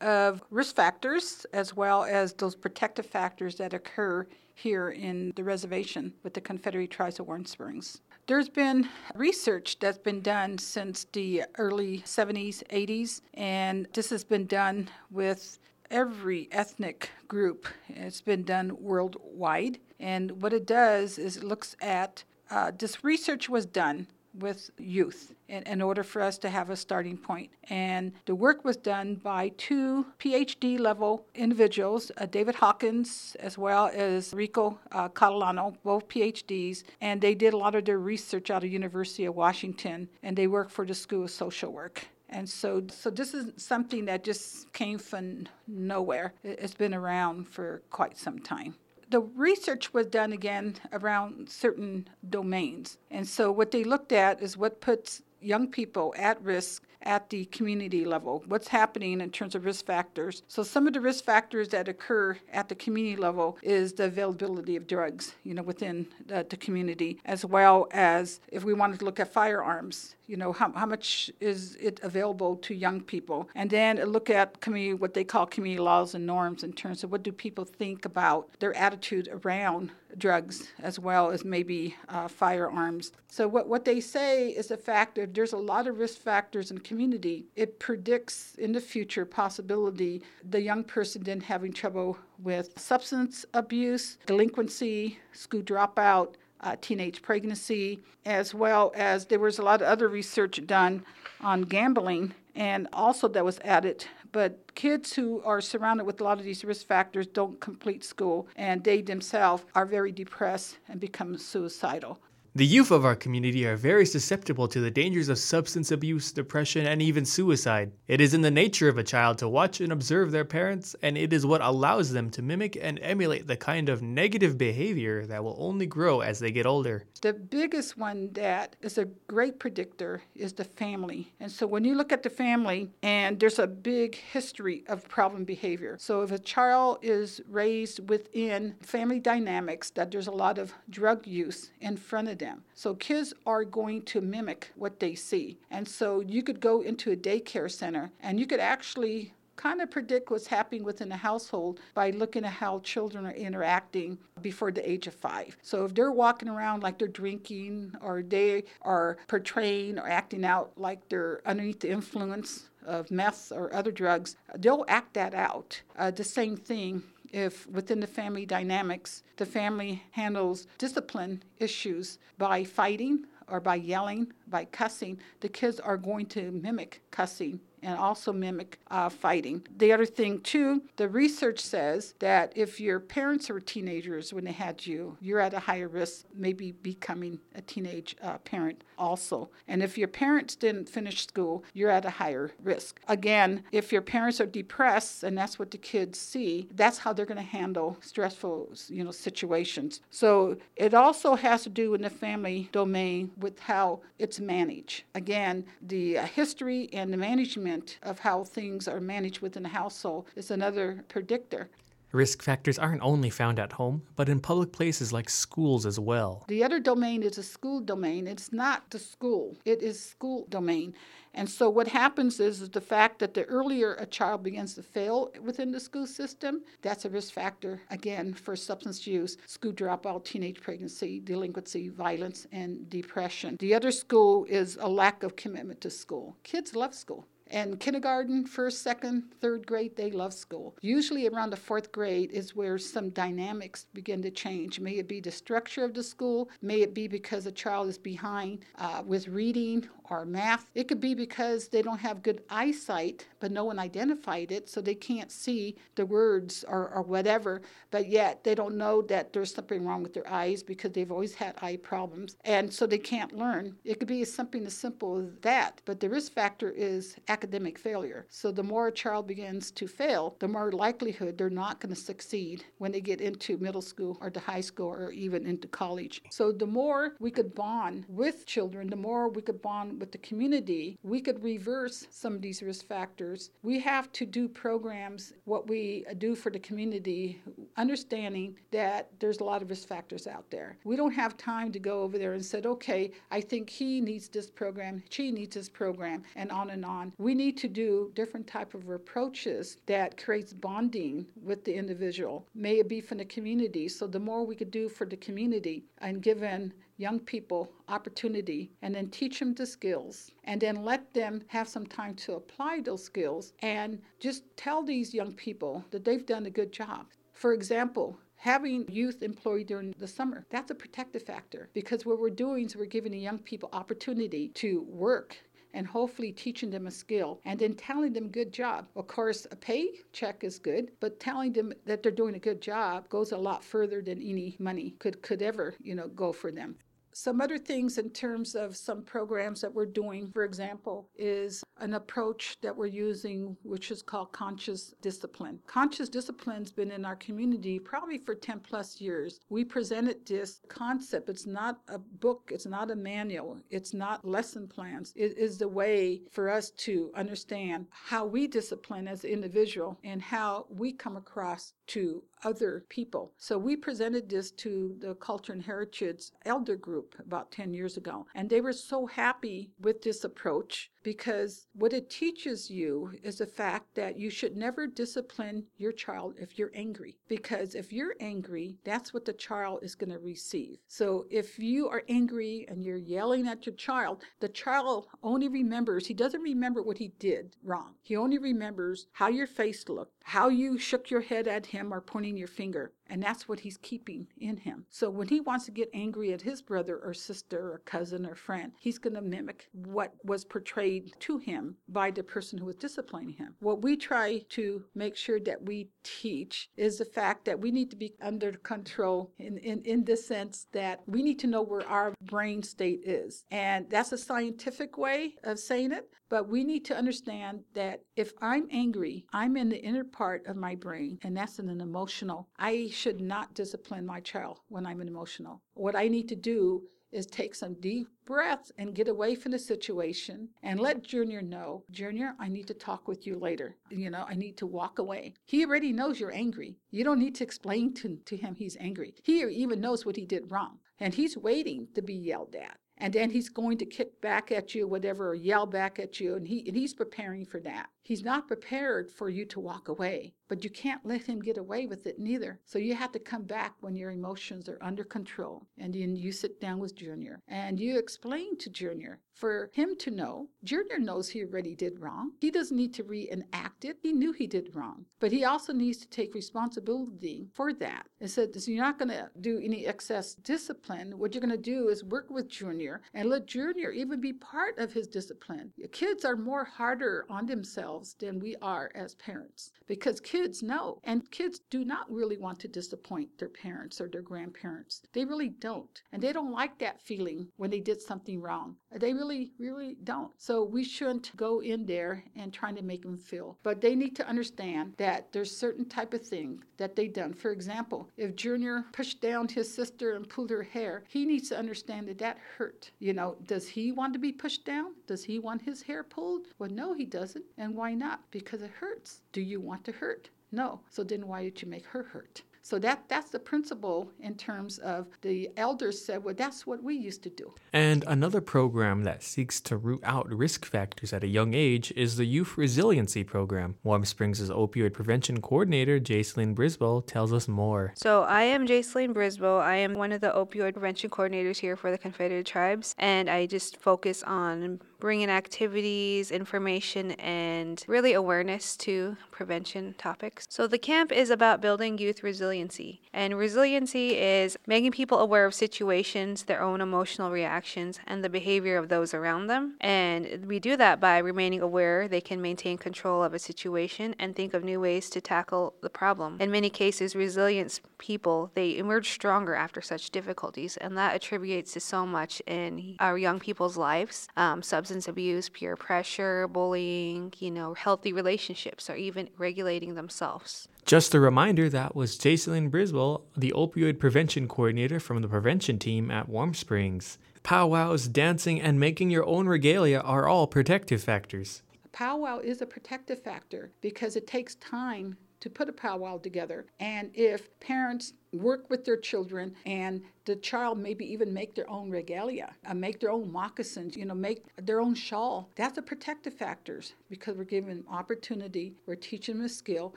of 0.03 0.43
risk 0.51 0.77
factors 0.77 1.47
as 1.53 1.75
well 1.75 2.05
as 2.05 2.35
those 2.35 2.55
protective 2.55 3.07
factors 3.07 3.57
that 3.57 3.73
occur 3.73 4.27
here 4.55 4.91
in 4.91 5.33
the 5.37 5.45
reservation 5.45 6.13
with 6.23 6.35
the 6.35 6.41
Confederate 6.41 6.91
Tribes 6.91 7.19
of 7.19 7.27
Warm 7.27 7.47
Springs. 7.47 8.01
There's 8.27 8.49
been 8.49 8.89
research 9.15 9.79
that's 9.81 9.99
been 9.99 10.21
done 10.21 10.59
since 10.59 11.07
the 11.13 11.45
early 11.59 11.99
70s, 12.01 12.63
80s, 12.69 13.21
and 13.35 13.89
this 13.95 14.11
has 14.11 14.23
been 14.23 14.47
done 14.47 14.89
with 15.11 15.59
every 15.91 16.49
ethnic 16.53 17.11
group. 17.29 17.67
It's 17.89 18.21
been 18.21 18.45
done 18.45 18.77
worldwide. 18.81 19.79
And 19.99 20.43
what 20.43 20.53
it 20.53 20.67
does 20.67 21.19
is 21.19 21.37
it 21.37 21.45
looks 21.45 21.77
at 21.81 22.25
uh, 22.51 22.73
this 22.77 23.03
research 23.03 23.49
was 23.49 23.67
done 23.67 24.07
with 24.35 24.71
youth 24.79 25.35
in, 25.49 25.63
in 25.65 25.83
order 25.83 26.03
for 26.03 26.23
us 26.23 26.39
to 26.39 26.49
have 26.49 26.71
a 26.71 26.77
starting 26.77 27.17
point. 27.17 27.51
And 27.69 28.13
the 28.27 28.35
work 28.35 28.65
was 28.65 28.77
done 28.77 29.17
by 29.17 29.51
two 29.57 30.07
PhD 30.19 30.79
level 30.79 31.27
individuals, 31.35 32.11
uh, 32.17 32.27
David 32.27 32.55
Hawkins 32.55 33.37
as 33.41 33.59
well 33.59 33.91
as 33.93 34.33
Rico 34.33 34.79
uh, 34.93 35.09
Catalano, 35.09 35.75
both 35.85 36.09
PhDs, 36.09 36.85
and 37.01 37.21
they 37.21 37.35
did 37.35 37.55
a 37.55 37.57
lot 37.57 37.75
of 37.75 37.85
their 37.85 37.99
research 37.99 38.51
out 38.51 38.65
of 38.65 38.71
University 38.71 39.25
of 39.25 39.35
Washington, 39.35 40.09
and 40.23 40.37
they 40.37 40.47
work 40.47 40.71
for 40.71 40.87
the 40.87 40.95
School 40.95 41.25
of 41.25 41.31
Social 41.31 41.73
Work. 41.73 42.07
And 42.31 42.49
so, 42.49 42.83
so 42.89 43.11
this 43.11 43.35
is 43.35 43.53
something 43.63 44.07
that 44.07 44.25
just 44.25 44.73
came 44.73 44.99
from 44.99 45.47
nowhere. 45.69 46.33
It's 46.43 46.75
been 46.75 46.95
around 46.95 47.47
for 47.47 47.83
quite 47.91 48.17
some 48.17 48.39
time 48.39 48.75
the 49.13 49.21
research 49.21 49.93
was 49.93 50.07
done 50.07 50.33
again 50.33 50.75
around 50.91 51.49
certain 51.49 52.09
domains. 52.29 52.97
And 53.11 53.29
so 53.29 53.53
what 53.53 53.71
they 53.71 53.85
looked 53.85 54.11
at 54.11 54.43
is 54.43 54.57
what 54.57 54.81
puts 54.81 55.23
young 55.39 55.69
people 55.69 56.15
at 56.17 56.43
risk 56.43 56.83
at 57.05 57.31
the 57.31 57.45
community 57.47 58.05
level. 58.05 58.43
What's 58.47 58.69
happening 58.69 59.21
in 59.21 59.31
terms 59.31 59.55
of 59.55 59.65
risk 59.65 59.87
factors? 59.87 60.43
So 60.49 60.63
some 60.63 60.87
of 60.87 60.93
the 60.93 61.01
risk 61.01 61.25
factors 61.25 61.69
that 61.69 61.89
occur 61.89 62.39
at 62.53 62.69
the 62.69 62.75
community 62.75 63.17
level 63.17 63.59
is 63.63 63.93
the 63.95 64.05
availability 64.05 64.77
of 64.77 64.87
drugs, 64.87 65.35
you 65.45 65.55
know, 65.55 65.63
within 65.63 66.07
the, 66.27 66.47
the 66.49 66.57
community, 66.57 67.21
as 67.25 67.45
well 67.45 67.89
as 67.91 68.41
if 68.49 68.65
we 68.65 68.75
wanted 68.75 68.99
to 69.01 69.05
look 69.05 69.21
at 69.21 69.33
firearms, 69.33 70.17
you 70.27 70.37
know, 70.37 70.53
how, 70.53 70.73
how 70.73 70.87
much 70.87 71.31
is 71.41 71.77
it 71.77 72.01
available 72.03 72.57
to 72.57 72.75
young 72.75 73.01
people? 73.01 73.49
And 73.55 73.69
then 73.69 74.03
look 74.05 74.31
at 74.31 74.61
community, 74.61 74.95
what 74.95 75.15
they 75.15 75.25
call 75.25 75.47
community 75.47 75.83
laws 75.83 76.15
and 76.15 76.27
norms 76.27 76.63
in 76.63 76.73
terms 76.73 77.05
of 77.05 77.11
what 77.11 77.23
do 77.23 77.33
people 77.33 77.65
think 77.65 78.05
about 78.05 78.49
their 78.59 78.75
attitude 78.75 79.29
around 79.45 79.93
drugs 80.19 80.69
as 80.81 80.99
well 80.99 81.31
as 81.31 81.45
maybe 81.45 81.97
uh, 82.09 82.29
firearms. 82.29 83.13
So, 83.29 83.49
what, 83.49 83.69
what 83.69 83.85
they 83.85 84.01
say 84.01 84.49
is 84.49 84.69
the 84.69 84.77
fact 84.77 85.15
that 85.17 85.35
there's 85.35 85.53
a 85.53 85.59
lot 85.59 85.87
of 85.87 85.99
risk 85.99 86.19
factors 86.19 86.71
in 86.71 86.81
community. 86.93 87.47
It 87.57 87.79
predicts 87.79 88.55
in 88.57 88.73
the 88.73 88.81
future 88.81 89.25
possibility 89.25 90.23
the 90.51 90.61
young 90.61 90.85
person 90.85 91.23
then 91.23 91.41
having 91.41 91.73
trouble 91.73 92.19
with 92.39 92.79
substance 92.79 93.47
abuse, 93.55 94.19
delinquency, 94.27 95.19
school 95.33 95.63
dropout, 95.63 96.35
uh, 96.61 96.77
teenage 96.83 97.23
pregnancy, 97.23 98.01
as 98.27 98.53
well 98.53 98.93
as 98.95 99.25
there 99.25 99.39
was 99.39 99.59
a 99.59 99.63
lot 99.63 99.81
of 99.81 99.89
other 99.89 100.07
research 100.07 100.67
done 100.67 101.03
on 101.41 101.63
gambling 101.63 102.35
and 102.55 102.87
also 102.93 103.27
that 103.27 103.43
was 103.43 103.59
added 103.65 104.05
but 104.33 104.75
kids 104.75 105.15
who 105.15 105.43
are 105.45 105.61
surrounded 105.61 106.05
with 106.05 106.21
a 106.21 106.25
lot 106.25 106.39
of 106.39 106.45
these 106.45 106.65
risk 106.65 106.87
factors 106.87 107.27
don't 107.27 107.61
complete 107.61 108.05
school 108.05 108.47
and 108.57 108.85
they 108.85 109.01
themselves 109.01 109.65
are 109.75 109.87
very 109.87 110.13
depressed 110.13 110.79
and 110.89 111.01
become 111.01 111.39
suicidal 111.39 112.19
the 112.55 112.67
youth 112.67 112.91
of 112.91 113.03
our 113.03 113.17
community 113.17 113.65
are 113.65 113.77
very 113.77 114.05
susceptible 114.05 114.69
to 114.69 114.79
the 114.79 114.91
dangers 114.91 115.31
of 115.31 115.39
substance 115.39 115.91
abuse, 115.91 116.33
depression, 116.33 116.87
and 116.87 117.01
even 117.01 117.25
suicide. 117.25 117.91
It 118.09 118.21
is 118.21 118.35
in 118.35 118.43
the 118.43 118.51
nature 118.51 118.91
of 118.91 118.99
a 118.99 119.03
child 119.03 119.39
to 119.39 119.49
watch 119.49 119.81
and 119.81 119.91
observe 119.91 120.31
their 120.31 120.45
parents, 120.45 120.95
and 121.01 121.17
it 121.17 121.33
is 121.33 121.47
what 121.47 121.63
allows 121.63 122.13
them 122.13 122.29
to 122.33 122.43
mimic 122.43 122.77
and 122.79 123.01
emulate 123.01 123.47
the 123.47 123.57
kind 123.57 123.89
of 123.89 124.03
negative 124.03 124.59
behavior 124.59 125.25
that 125.27 125.43
will 125.43 125.57
only 125.59 125.87
grow 125.87 126.21
as 126.21 126.41
they 126.41 126.51
get 126.51 126.67
older. 126.67 127.07
The 127.23 127.33
biggest 127.33 127.97
one 127.97 128.31
that 128.35 128.77
is 128.83 128.99
a 128.99 129.07
great 129.29 129.59
predictor 129.59 130.23
is 130.35 130.53
the 130.53 130.65
family. 130.65 131.33
And 131.41 131.51
so 131.51 131.67
when 131.67 131.85
you 131.85 131.95
look 131.95 132.13
at 132.13 132.23
the 132.23 132.31
family, 132.31 132.91
and 133.03 133.41
there's 133.41 133.61
a 133.61 133.67
big 133.67 134.15
history 134.15 134.85
of 134.89 135.09
problem 135.09 135.45
behavior. 135.45 135.97
So 135.99 136.21
if 136.21 136.31
a 136.31 136.39
child 136.39 136.99
is 137.01 137.41
raised 137.49 138.11
within 138.11 138.75
family 138.83 139.21
dynamics, 139.21 139.89
that 139.91 140.11
there's 140.11 140.27
a 140.27 140.33
lot 140.33 140.59
of 140.59 140.75
drug 140.91 141.27
use 141.27 141.71
in 141.81 141.97
front 141.97 142.29
of 142.29 142.42
them. 142.43 142.65
So 142.75 142.95
kids 142.95 143.33
are 143.47 143.65
going 143.65 144.03
to 144.03 144.21
mimic 144.21 144.73
what 144.75 144.99
they 144.99 145.15
see. 145.15 145.59
And 145.71 145.87
so 145.87 146.21
you 146.21 146.43
could 146.43 146.61
go 146.61 146.83
into 146.83 147.13
a 147.13 147.17
daycare 147.17 147.71
center 147.71 148.11
and 148.21 148.39
you 148.41 148.47
could 148.47 148.61
actually 148.61 149.33
kind 149.57 149.81
of 149.81 149.91
predict 149.91 150.31
what's 150.31 150.47
happening 150.47 150.83
within 150.83 151.13
a 151.13 151.17
household 151.17 151.79
by 151.95 152.11
looking 152.11 152.45
at 152.45 152.53
how 152.53 152.81
children 152.81 153.27
are 153.27 153.33
interacting 153.33 154.19
before 154.41 154.73
the 154.73 154.91
age 154.91 155.07
of 155.07 155.15
five. 155.15 155.57
So 155.63 155.85
if 155.85 155.95
they're 155.95 156.11
walking 156.11 156.49
around 156.49 156.83
like 156.83 156.99
they're 156.99 157.07
drinking 157.07 157.93
or 158.01 158.23
they 158.23 158.65
are 158.83 159.19
portraying 159.29 159.99
or 159.99 160.09
acting 160.09 160.45
out 160.45 160.73
like 160.77 161.09
they're 161.09 161.43
underneath 161.47 161.81
the 161.81 161.91
influence 161.91 162.71
of 162.85 163.11
meth 163.11 163.53
or 163.53 163.73
other 163.73 163.93
drugs, 163.93 164.37
they'll 164.57 164.85
act 164.89 165.15
that 165.15 165.35
out. 165.35 165.81
Uh, 165.97 166.11
the 166.11 166.25
same 166.25 166.57
thing 166.57 167.03
if 167.33 167.67
within 167.67 168.01
the 168.01 168.07
family 168.07 168.47
dynamics, 168.47 169.23
the 169.37 169.47
family 169.47 170.03
handles 170.11 170.67
discipline 170.79 171.43
issues 171.59 172.19
by 172.39 172.63
fighting 172.65 173.25
or 173.49 173.61
by 173.61 173.75
yelling, 173.75 174.33
by 174.47 174.65
cussing, 174.67 175.19
the 175.41 175.49
kids 175.49 175.81
are 175.81 175.97
going 175.97 176.27
to 176.27 176.53
mimic 176.53 177.03
cussing 177.11 177.61
and 177.83 177.99
also 177.99 178.33
mimic 178.33 178.79
uh, 178.91 179.09
fighting. 179.09 179.67
The 179.77 179.93
other 179.93 180.07
thing, 180.07 180.41
too, 180.41 180.83
the 180.97 181.09
research 181.09 181.61
says 181.61 182.15
that 182.21 182.53
if 182.57 182.81
your 182.81 183.01
parents 183.01 183.49
were 183.49 183.61
teenagers 183.61 184.33
when 184.33 184.45
they 184.45 184.53
had 184.53 184.87
you, 184.87 185.17
you're 185.21 185.41
at 185.41 185.55
a 185.55 185.59
higher 185.59 185.89
risk, 185.89 186.25
maybe 186.35 186.73
becoming 186.73 187.39
a 187.55 187.63
teenage 187.63 188.17
uh, 188.23 188.39
parent 188.39 188.85
also. 188.99 189.51
And 189.67 189.83
if 189.83 189.99
your 189.99 190.09
parents 190.09 190.55
didn't 190.55 190.89
finish 190.89 191.27
school, 191.27 191.65
you're 191.75 191.91
at 191.91 192.05
a 192.05 192.11
higher 192.11 192.53
risk. 192.63 193.01
Again, 193.09 193.65
if 193.73 193.93
your 193.93 194.03
parents 194.03 194.41
are 194.41 194.47
depressed 194.47 195.25
and 195.25 195.37
that's 195.37 195.59
what 195.59 195.71
the 195.71 195.79
kids 195.79 196.19
see, 196.19 196.69
that's 196.75 196.99
how 196.99 197.13
they're 197.13 197.27
going 197.27 197.37
to 197.37 197.43
handle 197.43 197.97
stressful, 198.01 198.73
you 198.89 199.03
know, 199.05 199.11
situations. 199.11 200.01
So 200.11 200.57
it 200.77 200.95
also 200.95 201.35
has 201.35 201.63
to 201.65 201.71
do 201.71 201.95
in 201.95 202.03
the 202.03 202.11
family 202.11 202.69
domain 202.73 203.31
with 203.39 203.59
how 203.61 204.01
it's 204.19 204.39
managed. 204.39 205.05
Again, 205.15 205.65
the 205.81 206.19
uh, 206.19 206.27
history 206.27 206.89
and 206.93 207.13
the 207.13 207.17
management 207.17 207.72
of 208.03 208.19
how 208.19 208.45
things 208.45 208.87
are 208.89 209.01
managed 209.01 209.41
within 209.41 209.65
a 209.65 209.69
household 209.69 210.27
is 210.37 210.51
another 210.51 211.05
predictor. 211.09 211.71
Risk 212.13 212.43
factors 212.43 212.79
aren't 212.79 213.01
only 213.01 213.31
found 213.31 213.59
at 213.59 213.73
home, 213.73 214.03
but 214.17 214.29
in 214.29 214.39
public 214.39 214.71
places 214.71 215.15
like 215.15 215.31
schools 215.31 215.87
as 215.87 215.99
well. 215.99 216.45
The 216.47 216.63
other 216.63 216.79
domain 216.79 217.23
is 217.23 217.39
a 217.39 217.43
school 217.43 217.81
domain. 217.81 218.27
It's 218.27 218.53
not 218.53 218.91
the 218.91 218.99
school, 218.99 219.57
it 219.65 219.83
is 219.83 219.99
school 219.99 220.47
domain. 220.51 220.93
And 221.35 221.49
so 221.49 221.71
what 221.71 221.89
happens 221.89 222.39
is, 222.39 222.61
is 222.61 222.69
the 222.69 222.83
fact 222.83 223.19
that 223.21 223.33
the 223.33 223.45
earlier 223.45 223.95
a 223.95 224.05
child 224.05 224.43
begins 224.43 224.75
to 224.75 224.83
fail 224.83 225.33
within 225.41 225.73
the 225.73 225.81
school 225.81 226.07
system, 226.07 226.61
that's 226.83 227.07
a 227.07 227.09
risk 227.09 227.33
factor 227.33 227.81
again 227.91 228.35
for 228.35 228.55
substance 228.55 229.07
use, 229.07 229.39
school 229.47 229.73
dropout, 229.73 230.25
teenage 230.25 230.61
pregnancy, 230.61 231.21
delinquency, 231.21 231.89
violence, 231.89 232.47
and 232.53 232.91
depression. 232.91 233.57
The 233.59 233.73
other 233.73 233.91
school 233.91 234.45
is 234.51 234.77
a 234.79 234.89
lack 234.89 235.23
of 235.23 235.37
commitment 235.37 235.81
to 235.81 235.91
school. 235.91 236.37
Kids 236.43 236.77
love 236.77 236.95
school. 236.95 237.27
And 237.53 237.79
kindergarten, 237.79 238.47
first, 238.47 238.81
second, 238.83 239.25
third 239.43 239.67
grade, 239.67 239.95
they 239.95 240.11
love 240.11 240.33
school. 240.33 240.75
Usually 240.81 241.29
around 241.29 241.51
the 241.51 241.57
fourth 241.57 241.93
grade 241.93 242.31
is 242.33 242.57
where 242.57 242.79
some 242.79 243.11
dynamics 243.11 243.85
begin 243.93 244.23
to 244.23 244.31
change. 244.31 244.81
May 244.81 244.93
it 244.93 245.07
be 245.07 245.21
the 245.21 245.31
structure 245.31 245.85
of 245.85 245.93
the 245.93 246.03
school, 246.03 246.49
may 246.63 246.81
it 246.81 246.95
be 246.95 247.07
because 247.09 247.45
a 247.45 247.53
child 247.53 247.89
is 247.89 247.99
behind 247.99 248.65
uh, 248.79 249.03
with 249.05 249.29
reading 249.29 249.87
or 250.13 250.25
math. 250.25 250.71
It 250.75 250.89
could 250.89 251.01
be 251.01 251.15
because 251.15 251.69
they 251.69 251.83
don't 251.83 251.99
have 251.99 252.23
good 252.23 252.43
eyesight, 252.51 253.27
but 253.41 253.53
no 253.53 253.65
one 253.65 253.79
identified 253.79 254.53
it, 254.53 254.69
so 254.69 254.81
they 254.81 254.95
can't 254.95 255.31
see 255.31 255.77
the 255.95 256.07
words 256.07 256.65
or, 256.69 256.91
or 256.91 257.03
whatever, 257.03 257.63
but 257.91 258.09
yet 258.09 258.45
they 258.45 258.55
don't 258.55 258.77
know 258.77 259.03
that 259.03 259.33
there's 259.33 259.55
something 259.55 259.85
wrong 259.85 260.03
with 260.03 260.15
their 260.15 260.29
eyes 260.31 260.63
because 260.63 260.93
they've 260.93 261.13
always 261.13 261.35
had 261.35 261.55
eye 261.63 261.77
problems, 261.77 262.37
and 262.45 262.73
so 262.73 262.87
they 262.87 262.99
can't 262.99 263.37
learn. 263.37 263.77
It 263.85 263.99
could 263.99 264.09
be 264.09 264.25
something 264.25 264.65
as 264.67 264.75
simple 264.75 265.19
as 265.19 265.31
that, 265.43 265.81
but 265.85 266.01
the 266.01 266.09
risk 266.09 266.33
factor 266.33 266.71
is 266.71 267.17
academic 267.29 267.79
failure. 267.79 268.27
So 268.29 268.53
the 268.53 268.63
more 268.63 268.89
a 268.89 268.93
child 268.93 269.27
begins 269.27 269.71
to 269.73 269.87
fail, 269.87 270.37
the 270.39 270.49
more 270.49 270.73
likelihood 270.73 271.39
they're 271.39 271.51
not 271.51 271.81
going 271.81 271.95
to 271.95 272.01
succeed 272.01 272.65
when 272.79 272.93
they 272.93 273.01
get 273.01 273.21
into 273.21 273.57
middle 273.59 273.83
school 273.83 274.19
or 274.21 274.31
to 274.31 274.41
high 274.41 274.61
school 274.61 274.93
or 274.93 275.11
even 275.13 275.47
into 275.47 275.69
college. 275.69 276.23
So 276.31 276.53
the 276.53 276.67
more 276.67 277.15
we 277.19 277.31
could 277.31 277.55
bond 277.55 278.05
with 278.09 278.47
children, 278.47 278.89
the 278.89 278.97
more 278.97 279.29
we 279.29 279.43
could 279.43 279.63
bond 279.63 279.99
with 280.03 280.11
the 280.11 280.19
community, 280.19 280.99
we 281.05 281.21
could 281.21 281.41
reverse 281.45 282.09
some 282.11 282.35
of 282.35 282.43
these 282.43 282.61
risk 282.61 282.85
factors. 282.89 283.51
We 283.63 283.79
have 283.79 284.11
to 284.15 284.27
do 284.27 284.49
programs, 284.49 285.33
what 285.45 285.69
we 285.69 286.05
do 286.19 286.35
for 286.35 286.51
the 286.51 286.59
community, 286.59 287.41
understanding 287.77 288.59
that 288.73 289.11
there's 289.21 289.39
a 289.39 289.45
lot 289.45 289.63
of 289.63 289.71
risk 289.71 289.87
factors 289.87 290.27
out 290.27 290.51
there. 290.51 290.77
We 290.83 290.97
don't 290.97 291.13
have 291.13 291.37
time 291.37 291.71
to 291.71 291.79
go 291.79 292.03
over 292.03 292.19
there 292.19 292.33
and 292.33 292.45
said, 292.45 292.67
okay, 292.67 293.13
I 293.31 293.41
think 293.41 293.71
he 293.71 294.01
needs 294.01 294.29
this 294.29 294.51
program, 294.51 295.05
she 295.09 295.31
needs 295.31 295.55
this 295.55 295.69
program, 295.69 296.25
and 296.35 296.51
on 296.51 296.71
and 296.71 296.85
on. 296.85 297.13
We 297.19 297.37
need 297.37 297.57
to 297.59 297.69
do 297.69 298.11
different 298.17 298.49
type 298.49 298.75
of 298.75 298.89
approaches 298.89 299.77
that 299.87 300.21
creates 300.21 300.53
bonding 300.53 301.27
with 301.41 301.65
the 301.65 301.75
individual. 301.75 302.45
May 302.57 302.81
it 302.81 302.89
be 302.89 303.01
from 303.01 303.19
the 303.19 303.25
community. 303.25 303.87
So 303.89 304.09
the 304.09 304.19
more 304.19 304.45
we 304.45 304.57
could 304.57 304.73
do 304.73 304.89
for 304.89 305.05
the 305.05 305.17
community 305.17 305.85
and 305.99 306.21
given 306.21 306.75
young 307.03 307.19
people 307.19 307.71
opportunity 307.89 308.71
and 308.83 308.95
then 308.95 309.11
teach 309.11 309.41
them 309.41 309.53
the 309.55 309.67
skills 309.67 310.31
and 310.45 310.61
then 310.61 310.85
let 310.85 311.13
them 311.13 311.43
have 311.49 311.69
some 311.69 311.85
time 311.85 312.15
to 312.15 312.35
apply 312.35 312.81
those 312.81 313.03
skills 313.03 313.53
and 313.61 314.01
just 314.21 314.45
tell 314.57 314.83
these 314.83 315.13
young 315.13 315.33
people 315.33 315.85
that 315.91 316.05
they've 316.05 316.27
done 316.27 316.47
a 316.47 316.51
good 316.51 316.73
job. 316.73 317.07
For 317.33 317.53
example, 317.53 318.19
having 318.37 318.89
youth 318.89 319.23
employed 319.23 319.67
during 319.67 319.95
the 319.99 320.07
summer 320.07 320.47
that's 320.51 320.71
a 320.71 320.75
protective 320.75 321.23
factor 321.23 321.69
because 321.75 322.07
what 322.07 322.21
we're 322.21 322.31
doing 322.31 322.67
is 322.67 322.77
we're 322.77 322.87
giving 322.87 323.13
the 323.13 323.19
young 323.19 323.39
people 323.39 323.69
opportunity 323.73 324.49
to 324.49 324.83
work 324.89 325.37
and 325.75 325.87
hopefully 325.87 326.33
teaching 326.33 326.71
them 326.71 326.87
a 326.87 326.91
skill 326.91 327.41
and 327.45 327.59
then 327.59 327.75
telling 327.75 328.13
them 328.13 328.29
good 328.29 328.53
job. 328.53 328.87
Of 328.97 329.07
course, 329.07 329.47
a 329.51 329.57
pay 329.57 329.89
check 330.13 330.45
is 330.45 330.59
good, 330.59 330.93
but 331.01 331.21
telling 331.21 331.53
them 331.53 331.73
that 331.87 332.03
they're 332.03 332.13
doing 332.13 332.35
a 332.35 332.39
good 332.39 332.61
job 332.61 333.09
goes 333.09 333.33
a 333.33 333.39
lot 333.39 333.65
further 333.65 334.03
than 334.03 334.21
any 334.21 334.57
money 334.59 334.95
could 334.99 335.23
could 335.23 335.43
ever, 335.43 335.75
you 335.81 335.95
know, 335.95 336.09
go 336.09 336.33
for 336.33 336.51
them. 336.53 336.77
Some 337.15 337.41
other 337.41 337.59
things 337.59 337.99
in 337.99 338.11
terms 338.11 338.55
of 338.55 338.77
some 338.77 339.03
programs 339.03 339.61
that 339.61 339.73
we're 339.73 339.87
doing, 339.87 340.31
for 340.33 340.45
example, 340.45 341.09
is 341.17 341.63
an 341.79 341.95
approach 341.95 342.57
that 342.63 342.77
we're 342.77 342.87
using, 342.87 343.57
which 343.63 343.91
is 343.91 344.03
called 344.03 344.33
conscious 344.33 344.95
discipline. 345.03 345.59
Conscious 345.67 346.09
discipline's 346.09 346.73
been 346.73 346.91
in 346.91 347.05
our 347.05 347.17
community 347.17 347.79
probably 347.79 348.19
for 348.19 348.35
10 348.35 348.61
plus 348.61 349.01
years. 349.01 349.41
We 349.51 349.65
presented 349.65 350.25
this 350.25 350.61
concept. 350.69 351.29
It's 351.29 351.47
not 351.47 351.81
a 351.89 351.99
book, 351.99 352.51
it's 352.53 352.67
not 352.67 352.91
a 352.91 352.97
manual, 352.97 353.59
it's 353.71 353.93
not 353.93 354.25
lesson 354.25 354.67
plans. 354.67 355.13
It 355.17 355.37
is 355.37 355.59
the 355.59 355.69
way 355.69 356.23
for 356.31 356.51
us 356.51 356.71
to 356.71 357.11
understand 357.15 357.87
how 357.91 358.25
we 358.25 358.47
discipline 358.47 359.09
as 359.09 359.25
an 359.25 359.31
individual 359.31 359.99
and 360.05 360.23
how 360.23 360.67
we 360.71 360.93
come 360.93 361.17
across 361.17 361.75
to 361.89 362.23
other 362.45 362.85
people. 362.89 363.33
So 363.39 363.59
we 363.59 363.77
presented 363.77 364.29
this 364.29 364.51
to 364.53 364.97
the 364.99 365.15
Culture 365.17 365.53
and 365.53 365.63
Heritage 365.63 366.31
Elder 366.45 366.77
Group 366.77 367.15
about 367.19 367.51
10 367.51 367.73
years 367.73 367.97
ago, 367.97 368.27
and 368.35 368.49
they 368.49 368.61
were 368.61 368.73
so 368.73 369.07
happy 369.07 369.71
with 369.81 370.03
this 370.03 370.25
approach 370.25 370.91
because 371.03 371.67
what 371.75 371.93
it 371.93 372.11
teaches 372.11 372.71
you 372.71 373.13
is 373.23 373.39
the 373.39 373.47
fact 373.47 373.95
that 373.95 374.19
you 374.19 374.31
should 374.31 374.57
never 374.57 374.87
discipline 374.87 375.65
your 375.79 375.93
child 375.93 376.35
if 376.39 376.59
you're 376.59 376.71
angry. 376.75 377.19
Because 377.29 377.75
if 377.75 377.93
you're 377.93 378.15
angry, 378.21 378.77
that's 378.85 379.13
what 379.13 379.25
the 379.25 379.33
child 379.33 379.81
is 379.83 379.95
going 379.95 380.11
to 380.11 380.19
receive. 380.19 380.79
So 380.87 381.27
if 381.31 381.59
you 381.59 381.89
are 381.89 382.03
angry 382.09 382.67
and 382.69 382.85
you're 382.85 382.97
yelling 382.97 383.47
at 383.49 383.67
your 383.67 383.75
child, 383.75 384.23
the 384.41 384.49
child 384.49 385.07
only 385.23 385.49
remembers, 385.49 386.07
he 386.07 386.15
doesn't 386.15 386.43
remember 386.43 386.83
what 386.83 386.99
he 386.99 387.13
did 387.19 387.57
wrong. 387.63 387.95
He 388.03 388.17
only 388.17 388.39
remembers 388.39 389.07
how 389.13 389.29
your 389.29 389.47
face 389.47 389.89
looked, 389.89 390.23
how 390.25 390.49
you 390.49 390.79
shook 390.79 391.11
your 391.11 391.21
head 391.21 391.49
at 391.49 391.67
him 391.67 391.93
or 391.93 392.01
pointing 392.01 392.37
your 392.37 392.49
finger. 392.49 392.93
And 393.13 393.23
that's 393.23 393.47
what 393.47 393.61
he's 393.61 393.77
keeping 393.77 394.27
in 394.39 394.57
him. 394.57 394.87
So 394.89 395.11
when 395.11 395.29
he 395.29 395.41
wants 395.41 395.67
to 395.67 395.71
get 395.71 395.91
angry 395.93 396.33
at 396.33 396.41
his 396.41 396.63
brother 396.63 396.97
or 396.97 397.13
sister 397.13 397.59
or 397.59 397.83
cousin 397.85 398.25
or 398.25 398.35
friend, 398.35 398.73
he's 398.81 398.97
going 398.97 399.17
to 399.17 399.21
mimic 399.21 399.69
what 399.75 400.15
was 400.25 400.47
portrayed 400.47 401.13
to 401.21 401.37
him 401.37 401.77
by 401.89 402.11
the 402.11 402.23
person 402.23 402.59
who 402.59 402.65
was 402.65 402.77
disciplining 402.77 403.35
him. 403.35 403.55
What 403.61 403.83
we 403.83 403.99
try 403.99 404.41
to 404.49 404.83
make 404.95 405.15
sure 405.15 405.39
that 405.41 405.63
we 405.63 405.91
teach 406.03 406.71
is 406.79 406.97
the 406.97 407.05
fact 407.05 407.45
that 407.45 407.61
we 407.61 407.71
need 407.71 407.91
to 407.91 407.97
be 407.97 408.15
under 408.23 408.53
control 408.53 409.35
in, 409.39 409.59
in, 409.59 409.83
in 409.83 410.07
the 410.07 410.17
sense 410.17 410.69
that 410.73 411.03
we 411.07 411.23
need 411.23 411.39
to 411.41 411.47
know 411.47 411.61
where 411.61 411.87
our 411.87 412.15
brain 412.23 412.63
state 412.63 413.03
is. 413.05 413.45
And 413.51 413.91
that's 413.91 414.13
a 414.13 414.19
scientific 414.19 414.97
way 414.97 415.35
of 415.45 415.59
saying 415.59 415.93
it, 415.93 416.09
but 416.33 416.49
we 416.49 416.65
need 416.65 416.83
to 416.87 416.97
understand 416.97 417.61
that 417.75 418.01
if 418.17 418.33
I'm 418.41 418.67
angry, 418.71 419.27
I'm 419.35 419.55
in 419.59 419.69
the 419.69 419.77
inner 419.77 420.03
part 420.03 420.47
of 420.47 420.57
my 420.57 420.75
brain, 420.75 421.19
and 421.21 421.37
that's 421.37 421.59
in 421.59 421.69
an 421.69 421.83
emotional. 421.83 422.49
I 422.59 422.89
should 422.91 423.21
not 423.21 423.53
discipline 423.53 424.07
my 424.07 424.21
child 424.21 424.61
when 424.69 424.87
I'm 424.87 425.03
emotional. 425.03 425.61
What 425.75 425.95
I 425.95 426.09
need 426.09 426.31
to 426.31 426.35
do 426.35 426.85
is 427.11 427.27
take 427.27 427.55
some 427.55 427.75
deep 427.75 428.09
breaths 428.25 428.73
and 428.79 428.95
get 428.95 429.09
away 429.09 429.35
from 429.35 429.53
the 429.53 429.59
situation 429.59 430.49
and 430.63 430.81
let 430.81 431.03
Junior 431.03 431.43
know, 431.43 431.85
Junior, 431.91 432.35
I 432.41 432.49
need 432.49 432.67
to 432.69 432.75
talk 432.89 433.09
with 433.09 433.27
you 433.27 433.39
later. 433.39 433.77
You 433.91 434.09
know, 434.09 434.25
I 434.27 434.35
need 434.35 434.57
to 434.57 434.67
walk 434.67 434.99
away. 434.99 435.35
He 435.45 435.67
already 435.67 435.93
knows 435.93 436.19
you're 436.19 436.33
angry. 436.33 436.79
You 436.91 437.05
don't 437.05 437.19
need 437.19 437.35
to 437.35 437.45
explain 437.45 437.93
to, 437.97 438.17
to 438.25 438.39
him 438.39 438.55
he's 438.55 438.79
angry. 438.81 439.17
He 439.23 439.43
even 439.43 439.83
knows 439.83 440.07
what 440.07 440.17
he 440.17 440.25
did 440.25 440.51
wrong. 440.51 440.79
And 440.99 441.13
he's 441.13 441.37
waiting 441.37 441.89
to 441.95 442.01
be 442.01 442.15
yelled 442.15 442.55
at 442.55 442.79
and 443.03 443.13
then 443.13 443.31
he's 443.31 443.49
going 443.49 443.77
to 443.79 443.85
kick 443.85 444.21
back 444.21 444.53
at 444.53 444.77
you, 444.77 444.87
whatever, 444.87 445.31
or 445.31 445.35
yell 445.35 445.67
back 445.67 445.99
at 445.99 446.21
you, 446.21 446.37
and 446.37 446.47
he 446.47 446.65
and 446.69 446.77
he's 446.77 446.95
preparing 446.95 447.45
for 447.45 447.59
that. 447.59 447.89
He's 448.05 448.23
not 448.23 448.47
prepared 448.47 449.11
for 449.11 449.29
you 449.29 449.45
to 449.47 449.59
walk 449.59 449.89
away, 449.89 450.35
but 450.49 450.63
you 450.63 450.71
can't 450.71 451.05
let 451.05 451.23
him 451.23 451.41
get 451.41 451.59
away 451.59 451.87
with 451.87 452.07
it 452.07 452.21
neither. 452.21 452.61
So 452.65 452.79
you 452.79 452.95
have 452.95 453.11
to 453.13 453.19
come 453.19 453.43
back 453.43 453.75
when 453.81 453.97
your 453.97 454.13
emotions 454.13 454.69
are 454.69 454.79
under 454.81 455.03
control, 455.03 455.67
and 455.79 455.93
then 455.93 456.15
you 456.15 456.31
sit 456.31 456.61
down 456.61 456.79
with 456.79 456.95
Junior 456.95 457.41
and 457.49 457.81
you 457.81 457.99
explain 457.99 458.57
to 458.59 458.71
Junior 458.71 459.19
for 459.35 459.71
him 459.73 459.97
to 459.99 460.11
know. 460.11 460.49
Junior 460.65 460.99
knows 460.99 461.29
he 461.29 461.43
already 461.43 461.75
did 461.75 462.01
wrong. 462.01 462.33
He 462.41 462.51
doesn't 462.51 462.77
need 462.77 462.95
to 462.95 463.05
reenact 463.05 463.85
it. 463.85 463.97
He 464.03 464.13
knew 464.13 464.33
he 464.33 464.47
did 464.47 464.75
wrong, 464.75 465.07
but 465.21 465.33
he 465.33 465.45
also 465.45 465.73
needs 465.73 465.99
to 465.99 466.09
take 466.09 466.35
responsibility 466.35 467.49
for 467.55 467.73
that. 467.75 468.07
It 468.21 468.29
said, 468.29 468.55
so 468.55 468.71
you're 468.71 468.85
not 468.85 468.99
going 468.99 469.09
to 469.09 469.31
do 469.41 469.61
any 469.63 469.87
excess 469.87 470.35
discipline. 470.35 471.19
What 471.19 471.35
you're 471.35 471.41
going 471.41 471.51
to 471.51 471.57
do 471.57 471.89
is 471.89 472.05
work 472.05 472.31
with 472.31 472.49
Junior 472.49 473.01
and 473.15 473.29
let 473.29 473.47
Junior 473.47 473.91
even 473.91 474.21
be 474.21 474.33
part 474.33 474.79
of 474.79 474.93
his 474.93 475.07
discipline. 475.07 475.73
Kids 475.93 476.25
are 476.25 476.37
more 476.37 476.65
harder 476.65 477.25
on 477.29 477.47
themselves 477.47 478.15
than 478.19 478.39
we 478.39 478.57
are 478.63 478.91
as 478.95 479.15
parents 479.17 479.73
because 479.87 480.21
kids 480.21 480.63
know, 480.63 480.99
and 481.05 481.31
kids 481.31 481.61
do 481.71 481.85
not 481.85 482.11
really 482.11 482.37
want 482.37 482.59
to 482.61 482.69
disappoint 482.69 483.29
their 483.39 483.49
parents 483.49 484.01
or 484.01 484.09
their 484.09 484.23
grandparents. 484.23 485.03
They 485.13 485.25
really 485.25 485.51
don't, 485.51 486.03
and 486.13 486.23
they 486.23 486.33
don't 486.33 486.53
like 486.53 486.79
that 486.79 487.01
feeling 487.01 487.49
when 487.57 487.71
they 487.71 487.81
did 487.81 488.01
something 488.01 488.41
wrong. 488.41 488.77
They 488.95 489.13
really, 489.13 489.22
really 489.23 489.53
really 489.59 489.97
don't. 490.03 490.31
So 490.37 490.65
we 490.65 490.85
shouldn't 490.85 491.37
go 491.37 491.61
in 491.61 491.87
there 491.87 492.25
and 492.35 492.53
trying 492.53 492.75
to 492.77 492.83
make 492.83 493.03
them 493.03 493.17
feel. 493.17 493.57
But 493.63 493.81
they 493.81 493.95
need 493.95 494.17
to 494.17 494.29
understand 494.29 494.95
that 494.97 495.33
there's 495.33 495.57
certain 495.57 495.85
type 495.89 496.13
of 496.13 496.27
thing 496.27 496.63
that 496.77 496.97
they 496.97 497.07
done. 497.07 497.33
For 497.33 497.51
example, 497.53 498.09
if 498.17 498.35
Junior 498.35 498.85
pushed 498.93 499.21
down 499.21 499.49
his 499.49 499.73
sister 499.73 500.15
and 500.15 500.29
pulled 500.29 500.51
her 500.51 500.63
hair, 500.63 501.05
he 501.09 501.25
needs 501.25 501.49
to 501.51 501.59
understand 501.59 502.09
that 502.09 502.19
that 502.19 502.39
hurt. 502.59 502.91
You 502.99 503.13
know, 503.13 503.37
does 503.47 503.69
he 503.69 503.93
want 503.93 504.13
to 504.15 504.19
be 504.19 504.33
pushed 504.33 504.65
down? 504.65 504.93
Does 505.07 505.25
he 505.25 505.39
want 505.39 505.63
his 505.63 505.83
hair 505.83 506.03
pulled? 506.03 506.49
Well, 506.59 506.71
no, 506.71 506.93
he 506.95 507.05
doesn't. 507.05 507.45
And 507.59 507.75
why 507.77 507.95
not? 507.95 508.21
Because 508.31 508.63
it 508.63 508.71
hurts. 508.81 509.21
Do 509.33 509.41
you 509.41 509.61
want 509.61 509.85
to 509.85 509.93
hurt? 509.93 510.31
No. 510.51 510.81
So 510.91 511.05
then 511.05 511.29
why 511.29 511.45
did 511.45 511.63
you 511.63 511.69
make 511.69 511.87
her 511.87 512.03
hurt? 512.03 512.43
So 512.63 512.79
that 512.79 513.09
that's 513.09 513.31
the 513.31 513.39
principle 513.39 514.11
in 514.21 514.37
terms 514.37 514.79
of 514.79 515.09
the 515.23 515.51
elders 515.57 516.05
said, 516.05 516.23
well, 516.23 516.35
that's 516.35 516.67
what 516.67 516.83
we 516.83 516.95
used 516.95 517.23
to 517.25 517.31
do. 517.31 517.53
And 517.73 518.05
another 518.07 518.41
program 518.41 519.03
that 519.05 519.23
seeks 519.23 519.61
to 519.63 519.77
root 519.77 520.01
out 520.05 520.29
risk 520.29 520.65
factors 520.65 521.13
at 521.13 521.25
a 521.25 521.27
young 521.27 521.55
age 521.55 521.93
is 521.97 522.17
the 522.17 522.25
Youth 522.25 522.57
Resiliency 522.57 523.25
Program. 523.25 523.75
Warm 523.83 524.05
Springs' 524.05 524.49
opioid 524.49 524.93
prevention 524.93 525.41
coordinator, 525.41 525.99
Jaceline 525.99 526.55
Brisboe, 526.55 527.01
tells 527.01 527.33
us 527.33 527.49
more. 527.49 527.93
So 527.97 528.23
I 528.23 528.43
am 528.43 528.67
Jaceline 528.67 529.13
Brisboe. 529.13 529.59
I 529.59 529.77
am 529.77 529.95
one 529.95 530.13
of 530.13 530.21
the 530.21 530.31
opioid 530.31 530.75
prevention 530.75 531.11
coordinators 531.11 531.59
here 531.59 531.77
for 531.77 531.91
the 531.91 531.99
Confederate 531.99 532.47
Tribes, 532.47 532.95
and 532.99 533.29
I 533.29 533.47
just 533.47 533.77
focus 533.77 534.23
on 534.23 534.81
bringing 535.03 535.29
activities, 535.29 536.31
information, 536.31 537.11
and 537.13 537.83
really 537.89 538.13
awareness 538.13 538.77
to 538.77 539.17
prevention 539.33 539.93
topics. 539.99 540.47
So 540.49 540.69
the 540.69 540.79
camp 540.79 541.11
is 541.11 541.29
about 541.29 541.61
building 541.61 541.99
youth 541.99 542.23
resiliency, 542.23 543.01
and 543.13 543.37
resiliency 543.37 544.17
is 544.17 544.57
making 544.65 544.93
people 544.93 545.19
aware 545.19 545.45
of 545.45 545.55
situations, 545.55 546.45
their 546.45 546.63
own 546.63 546.81
emotional 546.81 547.33
reactions, 547.33 547.99
and 548.07 548.23
the 548.23 548.31
behavior 548.31 548.77
of 548.77 548.91
those 548.91 549.13
around 549.13 549.49
them. 549.49 549.75
And 549.81 550.47
we 550.47 550.61
do 550.61 550.77
that 550.77 551.01
by 551.01 551.19
remaining 551.19 551.63
aware 551.63 552.07
they 552.07 552.21
can 552.21 552.41
maintain 552.41 552.79
control 552.79 553.25
of 553.25 553.35
a 553.35 553.41
situation 553.41 554.15
and 554.21 554.37
think 554.37 554.55
of 554.55 554.63
new 554.63 554.79
ways 554.79 555.11
to 555.11 555.21
tackle 555.21 555.75
the 555.83 555.91
problem. 555.91 556.37
In 556.39 556.53
many 556.53 556.71
cases, 556.71 557.17
resilient 557.17 557.81
people 557.99 558.53
they 558.55 558.77
emerge 558.77 559.11
stronger 559.11 559.57
after 559.57 559.81
such 559.81 560.11
difficulties, 560.11 560.77
and 560.77 560.97
that 560.97 561.17
attributes 561.17 561.73
to 561.73 561.81
so 561.81 562.07
much 562.07 562.41
in 562.47 562.95
our 563.01 563.19
young 563.19 563.41
people's 563.41 563.77
lives. 563.77 564.29
Um, 564.37 564.63
substance 564.63 564.92
substance 564.93 565.09
abuse, 565.09 565.49
peer 565.49 565.75
pressure, 565.75 566.47
bullying, 566.47 567.33
you 567.39 567.51
know, 567.51 567.73
healthy 567.73 568.13
relationships, 568.13 568.91
or 568.91 568.95
even 568.95 569.31
regulating 569.39 569.95
themselves. 569.95 570.69
Just 570.85 571.15
a 571.15 571.21
reminder 571.21 571.71
that 571.71 571.97
was 571.97 572.19
Jacelyn 572.19 572.71
Briswell, 572.71 573.25
the 573.35 573.55
opioid 573.57 573.99
prevention 573.99 574.47
coordinator 574.47 575.01
from 575.01 575.23
the 575.23 575.29
prevention 575.29 575.79
team 575.79 576.11
at 576.11 576.29
Warm 576.29 576.53
Springs. 576.53 577.17
Powwows, 577.43 578.07
dancing, 578.07 578.61
and 578.61 578.79
making 578.79 579.11
your 579.11 579.25
own 579.25 579.47
regalia 579.47 580.01
are 580.01 580.29
all 580.29 580.47
protective 580.47 581.03
factors. 581.03 581.63
A 581.87 581.89
powwow 581.89 582.41
is 582.41 582.61
a 582.61 582.67
protective 582.67 583.23
factor 583.23 583.71
because 583.81 584.15
it 584.15 584.27
takes 584.27 584.57
time 584.57 585.17
to 585.41 585.49
put 585.49 585.71
a 585.71 585.73
powwow 585.73 586.19
together. 586.19 586.67
And 586.79 587.11
if 587.15 587.49
parents 587.61 588.13
work 588.33 588.69
with 588.71 588.85
their 588.85 588.97
children 588.97 589.55
and 589.67 590.03
the 590.25 590.37
child 590.37 590.79
maybe 590.79 591.11
even 591.13 591.33
make 591.33 591.55
their 591.55 591.69
own 591.69 591.91
regalia, 591.91 592.55
uh, 592.67 592.75
make 592.75 593.01
their 593.01 593.11
own 593.11 593.31
moccasins, 593.31 593.97
you 593.97 594.05
know, 594.05 594.15
make 594.15 594.45
their 594.57 594.81
own 594.81 594.95
shawl. 594.95 595.49
That's 595.57 595.79
a 595.79 595.83
protective 595.83 596.35
factors 596.35 596.95
because 597.11 597.37
we're 597.37 597.45
giving 597.45 597.69
them 597.69 597.85
opportunity, 597.91 598.75
we're 598.87 598.95
teaching 598.95 599.37
them 599.37 599.47
a 599.47 599.49
skill, 599.49 599.95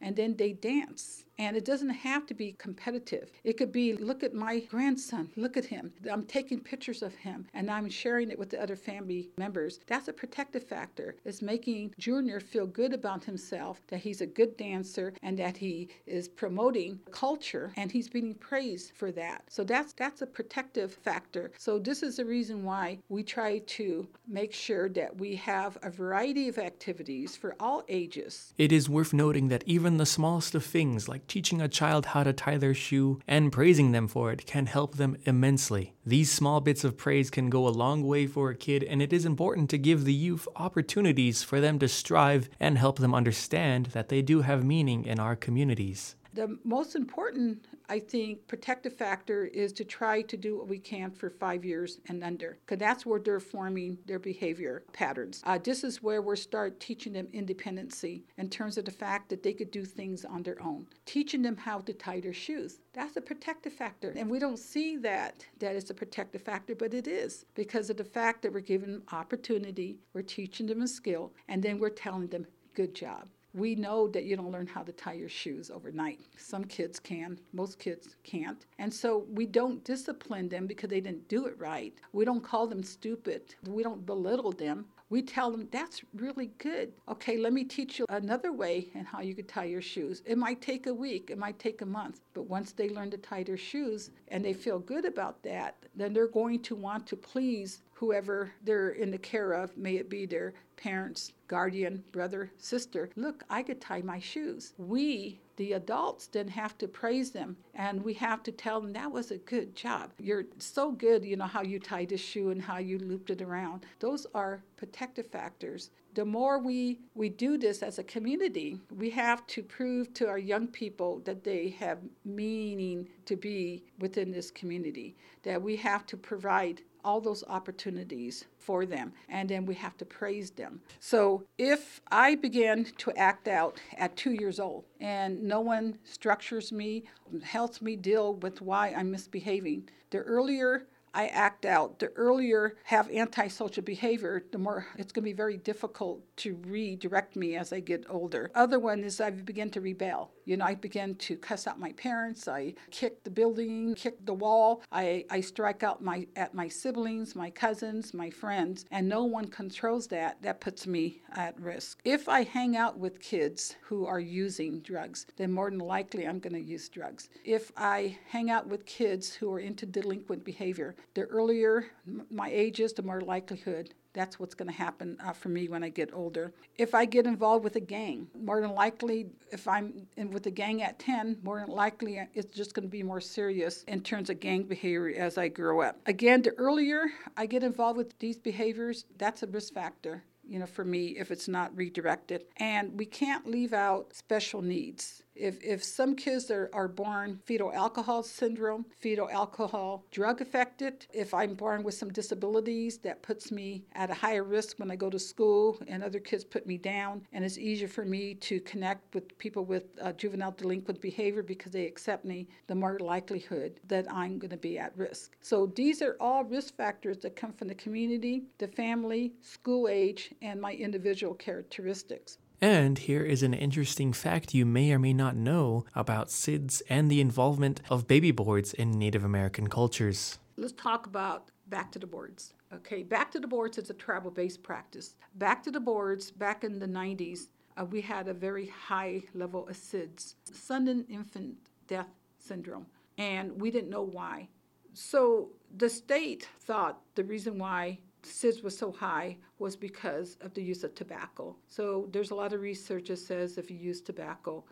and 0.00 0.14
then 0.14 0.36
they 0.36 0.52
dance. 0.52 1.24
And 1.38 1.56
it 1.56 1.64
doesn't 1.64 1.90
have 1.90 2.26
to 2.26 2.34
be 2.34 2.52
competitive. 2.58 3.32
It 3.42 3.54
could 3.54 3.72
be, 3.72 3.94
look 3.94 4.22
at 4.22 4.34
my 4.34 4.60
grandson, 4.60 5.30
look 5.34 5.56
at 5.56 5.64
him. 5.64 5.92
I'm 6.08 6.24
taking 6.24 6.60
pictures 6.60 7.02
of 7.02 7.14
him 7.14 7.46
and 7.54 7.70
I'm 7.70 7.88
sharing 7.88 8.30
it 8.30 8.38
with 8.38 8.50
the 8.50 8.62
other 8.62 8.76
family 8.76 9.30
members. 9.38 9.80
That's 9.86 10.08
a 10.08 10.12
protective 10.12 10.62
factor. 10.62 11.16
It's 11.24 11.42
making 11.42 11.94
Junior 11.98 12.38
feel 12.38 12.66
good 12.66 12.92
about 12.92 13.24
himself, 13.24 13.80
that 13.88 14.00
he's 14.00 14.20
a 14.20 14.26
good 14.26 14.56
dancer 14.56 15.14
and 15.22 15.36
that 15.38 15.56
he 15.56 15.88
is 16.06 16.28
promoting 16.28 17.00
culture 17.10 17.72
and 17.76 17.90
he's 17.90 18.08
being 18.08 18.21
praised 18.30 18.92
for 18.94 19.10
that. 19.12 19.42
So 19.48 19.64
that's 19.64 19.92
that's 19.92 20.22
a 20.22 20.26
protective 20.26 20.92
factor. 20.92 21.50
So 21.58 21.78
this 21.78 22.02
is 22.02 22.16
the 22.16 22.24
reason 22.24 22.64
why 22.64 22.98
we 23.08 23.22
try 23.22 23.58
to 23.78 24.06
make 24.28 24.52
sure 24.52 24.88
that 24.90 25.18
we 25.18 25.34
have 25.36 25.76
a 25.82 25.90
variety 25.90 26.48
of 26.48 26.58
activities 26.58 27.36
for 27.36 27.56
all 27.58 27.82
ages. 27.88 28.54
It 28.56 28.70
is 28.70 28.88
worth 28.88 29.12
noting 29.12 29.48
that 29.48 29.64
even 29.66 29.96
the 29.96 30.06
smallest 30.06 30.54
of 30.54 30.64
things 30.64 31.08
like 31.08 31.26
teaching 31.26 31.60
a 31.60 31.68
child 31.68 32.06
how 32.06 32.22
to 32.22 32.32
tie 32.32 32.58
their 32.58 32.74
shoe 32.74 33.20
and 33.26 33.52
praising 33.52 33.92
them 33.92 34.06
for 34.06 34.30
it 34.32 34.46
can 34.46 34.66
help 34.66 34.96
them 34.96 35.16
immensely. 35.24 35.94
These 36.04 36.30
small 36.32 36.60
bits 36.60 36.84
of 36.84 36.96
praise 36.96 37.30
can 37.30 37.48
go 37.48 37.66
a 37.66 37.70
long 37.70 38.02
way 38.02 38.26
for 38.26 38.50
a 38.50 38.56
kid, 38.56 38.82
and 38.82 39.00
it 39.00 39.12
is 39.12 39.24
important 39.24 39.70
to 39.70 39.78
give 39.78 40.04
the 40.04 40.12
youth 40.12 40.48
opportunities 40.56 41.42
for 41.42 41.60
them 41.60 41.78
to 41.78 41.88
strive 41.88 42.48
and 42.58 42.76
help 42.76 42.98
them 42.98 43.14
understand 43.14 43.86
that 43.86 44.08
they 44.08 44.22
do 44.22 44.40
have 44.40 44.64
meaning 44.64 45.04
in 45.04 45.18
our 45.18 45.36
communities. 45.36 46.16
The 46.34 46.58
most 46.64 46.96
important, 46.96 47.66
I 47.92 47.98
think, 47.98 48.48
protective 48.48 48.96
factor 48.96 49.44
is 49.44 49.70
to 49.74 49.84
try 49.84 50.22
to 50.22 50.36
do 50.38 50.56
what 50.56 50.66
we 50.66 50.78
can 50.78 51.10
for 51.10 51.28
five 51.28 51.62
years 51.62 52.00
and 52.08 52.24
under, 52.24 52.56
because 52.64 52.78
that's 52.78 53.04
where 53.04 53.20
they're 53.20 53.38
forming 53.38 53.98
their 54.06 54.18
behavior 54.18 54.84
patterns. 54.94 55.42
Uh, 55.44 55.58
this 55.62 55.84
is 55.84 56.02
where 56.02 56.22
we 56.22 56.34
start 56.36 56.80
teaching 56.80 57.12
them 57.12 57.28
independency 57.34 58.24
in 58.38 58.48
terms 58.48 58.78
of 58.78 58.86
the 58.86 58.90
fact 58.90 59.28
that 59.28 59.42
they 59.42 59.52
could 59.52 59.70
do 59.70 59.84
things 59.84 60.24
on 60.24 60.42
their 60.42 60.62
own, 60.62 60.86
teaching 61.04 61.42
them 61.42 61.54
how 61.54 61.80
to 61.80 61.92
tie 61.92 62.18
their 62.18 62.32
shoes. 62.32 62.80
That's 62.94 63.18
a 63.18 63.20
protective 63.20 63.74
factor, 63.74 64.14
and 64.16 64.30
we 64.30 64.38
don't 64.38 64.58
see 64.58 64.96
that 64.96 65.44
that 65.58 65.76
is 65.76 65.90
a 65.90 65.94
protective 65.94 66.40
factor, 66.40 66.74
but 66.74 66.94
it 66.94 67.06
is 67.06 67.44
because 67.54 67.90
of 67.90 67.98
the 67.98 68.04
fact 68.04 68.40
that 68.40 68.54
we're 68.54 68.60
giving 68.60 68.92
them 68.92 69.02
opportunity, 69.12 69.98
we're 70.14 70.22
teaching 70.22 70.66
them 70.66 70.80
a 70.80 70.88
skill, 70.88 71.34
and 71.46 71.62
then 71.62 71.78
we're 71.78 71.90
telling 71.90 72.28
them, 72.28 72.46
"Good 72.72 72.94
job." 72.94 73.28
We 73.54 73.74
know 73.74 74.08
that 74.08 74.24
you 74.24 74.36
don't 74.36 74.50
learn 74.50 74.66
how 74.66 74.82
to 74.82 74.92
tie 74.92 75.12
your 75.12 75.28
shoes 75.28 75.70
overnight. 75.70 76.20
Some 76.36 76.64
kids 76.64 76.98
can, 76.98 77.38
most 77.52 77.78
kids 77.78 78.16
can't. 78.24 78.64
And 78.78 78.92
so 78.92 79.26
we 79.30 79.46
don't 79.46 79.84
discipline 79.84 80.48
them 80.48 80.66
because 80.66 80.88
they 80.90 81.00
didn't 81.00 81.28
do 81.28 81.46
it 81.46 81.58
right. 81.58 81.94
We 82.12 82.24
don't 82.24 82.42
call 82.42 82.66
them 82.66 82.82
stupid. 82.82 83.54
We 83.66 83.82
don't 83.82 84.06
belittle 84.06 84.52
them. 84.52 84.86
We 85.12 85.20
tell 85.20 85.50
them 85.50 85.68
that's 85.70 86.00
really 86.14 86.52
good. 86.56 86.94
Okay, 87.06 87.36
let 87.36 87.52
me 87.52 87.64
teach 87.64 87.98
you 87.98 88.06
another 88.08 88.50
way 88.50 88.88
and 88.94 89.06
how 89.06 89.20
you 89.20 89.34
could 89.34 89.46
tie 89.46 89.66
your 89.66 89.82
shoes. 89.82 90.22
It 90.24 90.38
might 90.38 90.62
take 90.62 90.86
a 90.86 90.94
week, 90.94 91.28
it 91.30 91.36
might 91.36 91.58
take 91.58 91.82
a 91.82 91.86
month, 91.86 92.22
but 92.32 92.48
once 92.48 92.72
they 92.72 92.88
learn 92.88 93.10
to 93.10 93.18
tie 93.18 93.42
their 93.42 93.58
shoes 93.58 94.10
and 94.28 94.42
they 94.42 94.54
feel 94.54 94.78
good 94.78 95.04
about 95.04 95.42
that, 95.42 95.76
then 95.94 96.14
they're 96.14 96.28
going 96.28 96.62
to 96.62 96.74
want 96.74 97.06
to 97.08 97.16
please 97.16 97.82
whoever 97.92 98.52
they're 98.64 98.92
in 98.92 99.10
the 99.10 99.18
care 99.18 99.52
of, 99.52 99.76
may 99.76 99.96
it 99.96 100.08
be 100.08 100.24
their 100.24 100.54
parents, 100.78 101.34
guardian, 101.46 102.02
brother, 102.10 102.50
sister. 102.56 103.10
Look, 103.14 103.44
I 103.50 103.62
could 103.62 103.82
tie 103.82 104.00
my 104.00 104.18
shoes. 104.18 104.72
We 104.78 105.41
the 105.56 105.72
adults 105.72 106.26
then 106.26 106.48
have 106.48 106.78
to 106.78 106.88
praise 106.88 107.30
them 107.30 107.56
and 107.74 108.02
we 108.02 108.14
have 108.14 108.42
to 108.42 108.52
tell 108.52 108.80
them 108.80 108.92
that 108.92 109.10
was 109.10 109.30
a 109.30 109.38
good 109.38 109.74
job. 109.74 110.10
You're 110.18 110.44
so 110.58 110.92
good, 110.92 111.24
you 111.24 111.36
know, 111.36 111.46
how 111.46 111.62
you 111.62 111.78
tied 111.78 112.10
the 112.10 112.16
shoe 112.16 112.50
and 112.50 112.62
how 112.62 112.78
you 112.78 112.98
looped 112.98 113.30
it 113.30 113.42
around. 113.42 113.84
Those 114.00 114.26
are 114.34 114.62
protective 114.76 115.26
factors. 115.26 115.90
The 116.14 116.24
more 116.24 116.58
we, 116.58 117.00
we 117.14 117.30
do 117.30 117.56
this 117.56 117.82
as 117.82 117.98
a 117.98 118.04
community, 118.04 118.78
we 118.94 119.08
have 119.10 119.46
to 119.48 119.62
prove 119.62 120.12
to 120.14 120.28
our 120.28 120.38
young 120.38 120.66
people 120.66 121.20
that 121.24 121.42
they 121.42 121.70
have 121.80 121.98
meaning 122.24 123.08
to 123.24 123.36
be 123.36 123.82
within 123.98 124.30
this 124.30 124.50
community, 124.50 125.16
that 125.42 125.62
we 125.62 125.76
have 125.76 126.04
to 126.06 126.16
provide 126.16 126.82
all 127.04 127.20
those 127.20 127.44
opportunities 127.48 128.44
for 128.58 128.86
them, 128.86 129.12
and 129.28 129.48
then 129.48 129.66
we 129.66 129.74
have 129.74 129.96
to 129.98 130.04
praise 130.04 130.50
them. 130.50 130.80
So 131.00 131.44
if 131.58 132.00
I 132.10 132.36
begin 132.36 132.86
to 132.98 133.12
act 133.16 133.48
out 133.48 133.80
at 133.96 134.16
two 134.16 134.32
years 134.32 134.60
old 134.60 134.84
and 135.00 135.42
no 135.42 135.60
one 135.60 135.98
structures 136.04 136.72
me, 136.72 137.04
helps 137.42 137.82
me 137.82 137.96
deal 137.96 138.34
with 138.34 138.60
why 138.60 138.88
I'm 138.88 139.10
misbehaving, 139.10 139.88
the 140.10 140.18
earlier 140.18 140.86
I 141.14 141.26
act 141.26 141.66
out, 141.66 141.98
the 141.98 142.08
earlier 142.16 142.76
have 142.84 143.10
antisocial 143.10 143.82
behavior, 143.82 144.44
the 144.50 144.58
more 144.58 144.86
it's 144.96 145.12
going 145.12 145.24
to 145.24 145.30
be 145.30 145.34
very 145.34 145.58
difficult 145.58 146.22
to 146.38 146.54
redirect 146.66 147.36
me 147.36 147.54
as 147.56 147.70
I 147.70 147.80
get 147.80 148.06
older. 148.08 148.50
Other 148.54 148.78
one 148.78 149.04
is 149.04 149.20
I 149.20 149.28
begin 149.28 149.68
to 149.70 149.80
rebel. 149.82 150.30
You 150.44 150.56
know, 150.56 150.64
I 150.64 150.74
begin 150.74 151.14
to 151.16 151.36
cuss 151.36 151.66
out 151.66 151.78
my 151.78 151.92
parents. 151.92 152.48
I 152.48 152.74
kick 152.90 153.24
the 153.24 153.30
building, 153.30 153.94
kick 153.94 154.24
the 154.24 154.34
wall. 154.34 154.82
I, 154.90 155.24
I 155.30 155.40
strike 155.40 155.82
out 155.82 156.02
my 156.02 156.26
at 156.36 156.54
my 156.54 156.68
siblings, 156.68 157.36
my 157.36 157.50
cousins, 157.50 158.12
my 158.14 158.30
friends, 158.30 158.84
and 158.90 159.08
no 159.08 159.24
one 159.24 159.48
controls 159.48 160.06
that. 160.08 160.40
That 160.42 160.60
puts 160.60 160.86
me 160.86 161.22
at 161.34 161.58
risk. 161.60 162.00
If 162.04 162.28
I 162.28 162.42
hang 162.42 162.76
out 162.76 162.98
with 162.98 163.20
kids 163.20 163.76
who 163.82 164.06
are 164.06 164.20
using 164.20 164.80
drugs, 164.80 165.26
then 165.36 165.52
more 165.52 165.70
than 165.70 165.78
likely 165.78 166.26
I'm 166.26 166.38
going 166.38 166.54
to 166.54 166.60
use 166.60 166.88
drugs. 166.88 167.28
If 167.44 167.70
I 167.76 168.18
hang 168.28 168.50
out 168.50 168.66
with 168.66 168.86
kids 168.86 169.32
who 169.34 169.52
are 169.52 169.60
into 169.60 169.86
delinquent 169.86 170.44
behavior, 170.44 170.96
the 171.14 171.22
earlier 171.22 171.86
my 172.30 172.50
age 172.50 172.80
is, 172.80 172.92
the 172.92 173.02
more 173.02 173.20
likelihood 173.20 173.94
that's 174.12 174.38
what's 174.38 174.54
going 174.54 174.68
to 174.68 174.74
happen 174.74 175.16
uh, 175.24 175.32
for 175.32 175.48
me 175.48 175.68
when 175.68 175.82
I 175.82 175.88
get 175.88 176.10
older. 176.12 176.52
If 176.76 176.94
I 176.94 177.04
get 177.04 177.26
involved 177.26 177.64
with 177.64 177.76
a 177.76 177.80
gang, 177.80 178.28
more 178.38 178.60
than 178.60 178.72
likely, 178.72 179.26
if 179.50 179.66
I'm 179.66 180.06
with 180.16 180.46
a 180.46 180.50
gang 180.50 180.82
at 180.82 180.98
10, 180.98 181.38
more 181.42 181.60
than 181.60 181.68
likely 181.68 182.18
uh, 182.18 182.26
it's 182.34 182.54
just 182.54 182.74
going 182.74 182.84
to 182.84 182.90
be 182.90 183.02
more 183.02 183.20
serious 183.20 183.84
in 183.84 184.02
terms 184.02 184.30
of 184.30 184.40
gang 184.40 184.64
behavior 184.64 185.12
as 185.16 185.38
I 185.38 185.48
grow 185.48 185.80
up. 185.80 185.98
Again, 186.06 186.42
the 186.42 186.50
earlier 186.50 187.06
I 187.36 187.46
get 187.46 187.62
involved 187.62 187.96
with 187.96 188.18
these 188.18 188.38
behaviors, 188.38 189.04
that's 189.18 189.42
a 189.42 189.46
risk 189.46 189.72
factor 189.74 190.22
you 190.48 190.58
know, 190.58 190.66
for 190.66 190.84
me 190.84 191.08
if 191.18 191.30
it's 191.30 191.48
not 191.48 191.74
redirected. 191.76 192.44
And 192.56 192.98
we 192.98 193.06
can't 193.06 193.46
leave 193.46 193.72
out 193.72 194.14
special 194.14 194.60
needs. 194.60 195.22
If, 195.34 195.62
if 195.62 195.82
some 195.82 196.14
kids 196.14 196.50
are, 196.50 196.68
are 196.72 196.88
born 196.88 197.40
fetal 197.44 197.72
alcohol 197.72 198.22
syndrome, 198.22 198.84
fetal 198.98 199.30
alcohol 199.30 200.04
drug 200.10 200.40
affected, 200.40 201.06
if 201.12 201.32
I'm 201.32 201.54
born 201.54 201.82
with 201.82 201.94
some 201.94 202.12
disabilities, 202.12 202.98
that 202.98 203.22
puts 203.22 203.50
me 203.50 203.84
at 203.94 204.10
a 204.10 204.14
higher 204.14 204.44
risk 204.44 204.78
when 204.78 204.90
I 204.90 204.96
go 204.96 205.08
to 205.10 205.18
school 205.18 205.78
and 205.88 206.02
other 206.02 206.20
kids 206.20 206.44
put 206.44 206.66
me 206.66 206.76
down. 206.76 207.22
And 207.32 207.44
it's 207.44 207.58
easier 207.58 207.88
for 207.88 208.04
me 208.04 208.34
to 208.34 208.60
connect 208.60 209.14
with 209.14 209.36
people 209.38 209.64
with 209.64 209.84
uh, 210.00 210.12
juvenile 210.12 210.52
delinquent 210.52 211.00
behavior 211.00 211.42
because 211.42 211.72
they 211.72 211.86
accept 211.86 212.24
me, 212.24 212.48
the 212.66 212.74
more 212.74 212.98
likelihood 212.98 213.80
that 213.88 214.10
I'm 214.12 214.38
going 214.38 214.50
to 214.50 214.56
be 214.56 214.78
at 214.78 214.96
risk. 214.96 215.32
So 215.40 215.66
these 215.74 216.02
are 216.02 216.16
all 216.20 216.44
risk 216.44 216.76
factors 216.76 217.18
that 217.18 217.36
come 217.36 217.52
from 217.52 217.68
the 217.68 217.74
community, 217.74 218.44
the 218.58 218.68
family, 218.68 219.32
school 219.40 219.88
age, 219.88 220.32
and 220.42 220.60
my 220.60 220.72
individual 220.74 221.34
characteristics. 221.34 222.38
And 222.62 222.96
here 222.96 223.24
is 223.24 223.42
an 223.42 223.54
interesting 223.54 224.12
fact 224.12 224.54
you 224.54 224.64
may 224.64 224.92
or 224.92 224.98
may 225.00 225.12
not 225.12 225.34
know 225.34 225.84
about 225.96 226.28
SIDS 226.28 226.80
and 226.88 227.10
the 227.10 227.20
involvement 227.20 227.80
of 227.90 228.06
baby 228.06 228.30
boards 228.30 228.72
in 228.72 228.92
Native 228.92 229.24
American 229.24 229.66
cultures. 229.66 230.38
Let's 230.56 230.72
talk 230.74 231.06
about 231.06 231.50
back 231.66 231.90
to 231.90 231.98
the 231.98 232.06
boards. 232.06 232.54
Okay, 232.72 233.02
back 233.02 233.32
to 233.32 233.40
the 233.40 233.48
boards 233.48 233.78
is 233.78 233.90
a 233.90 233.94
tribal 233.94 234.30
based 234.30 234.62
practice. 234.62 235.16
Back 235.34 235.64
to 235.64 235.72
the 235.72 235.80
boards, 235.80 236.30
back 236.30 236.62
in 236.62 236.78
the 236.78 236.86
90s, 236.86 237.48
uh, 237.76 237.84
we 237.84 238.00
had 238.00 238.28
a 238.28 238.34
very 238.34 238.68
high 238.68 239.24
level 239.34 239.66
of 239.66 239.76
SIDS, 239.76 240.34
sudden 240.44 241.04
infant 241.08 241.56
death 241.88 242.14
syndrome, 242.38 242.86
and 243.18 243.60
we 243.60 243.72
didn't 243.72 243.90
know 243.90 244.02
why. 244.04 244.48
So 244.94 245.48
the 245.76 245.90
state 245.90 246.48
thought 246.60 247.00
the 247.16 247.24
reason 247.24 247.58
why 247.58 247.98
SIDS 248.22 248.62
was 248.62 248.76
so 248.76 248.92
high 248.92 249.36
was 249.58 249.76
because 249.76 250.36
of 250.40 250.54
the 250.54 250.62
use 250.62 250.84
of 250.84 250.94
tobacco. 250.94 251.56
So 251.66 252.08
there's 252.12 252.30
a 252.30 252.34
lot 252.34 252.52
of 252.52 252.60
research 252.60 253.08
that 253.08 253.18
says 253.18 253.58
if 253.58 253.70
you 253.70 253.76
use 253.76 254.00
tobacco, 254.00 254.64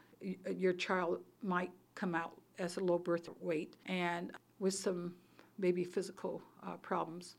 your 0.57 0.73
child 0.73 1.21
might 1.42 1.71
come 1.95 2.14
out 2.14 2.40
as 2.59 2.76
a 2.76 2.80
low 2.80 2.99
birth 2.99 3.28
weight 3.40 3.75
and 3.87 4.33
with 4.59 4.75
some 4.75 5.14
maybe 5.59 5.85
physical 5.85 6.42
uh, 6.66 6.76
problems. 6.76 7.37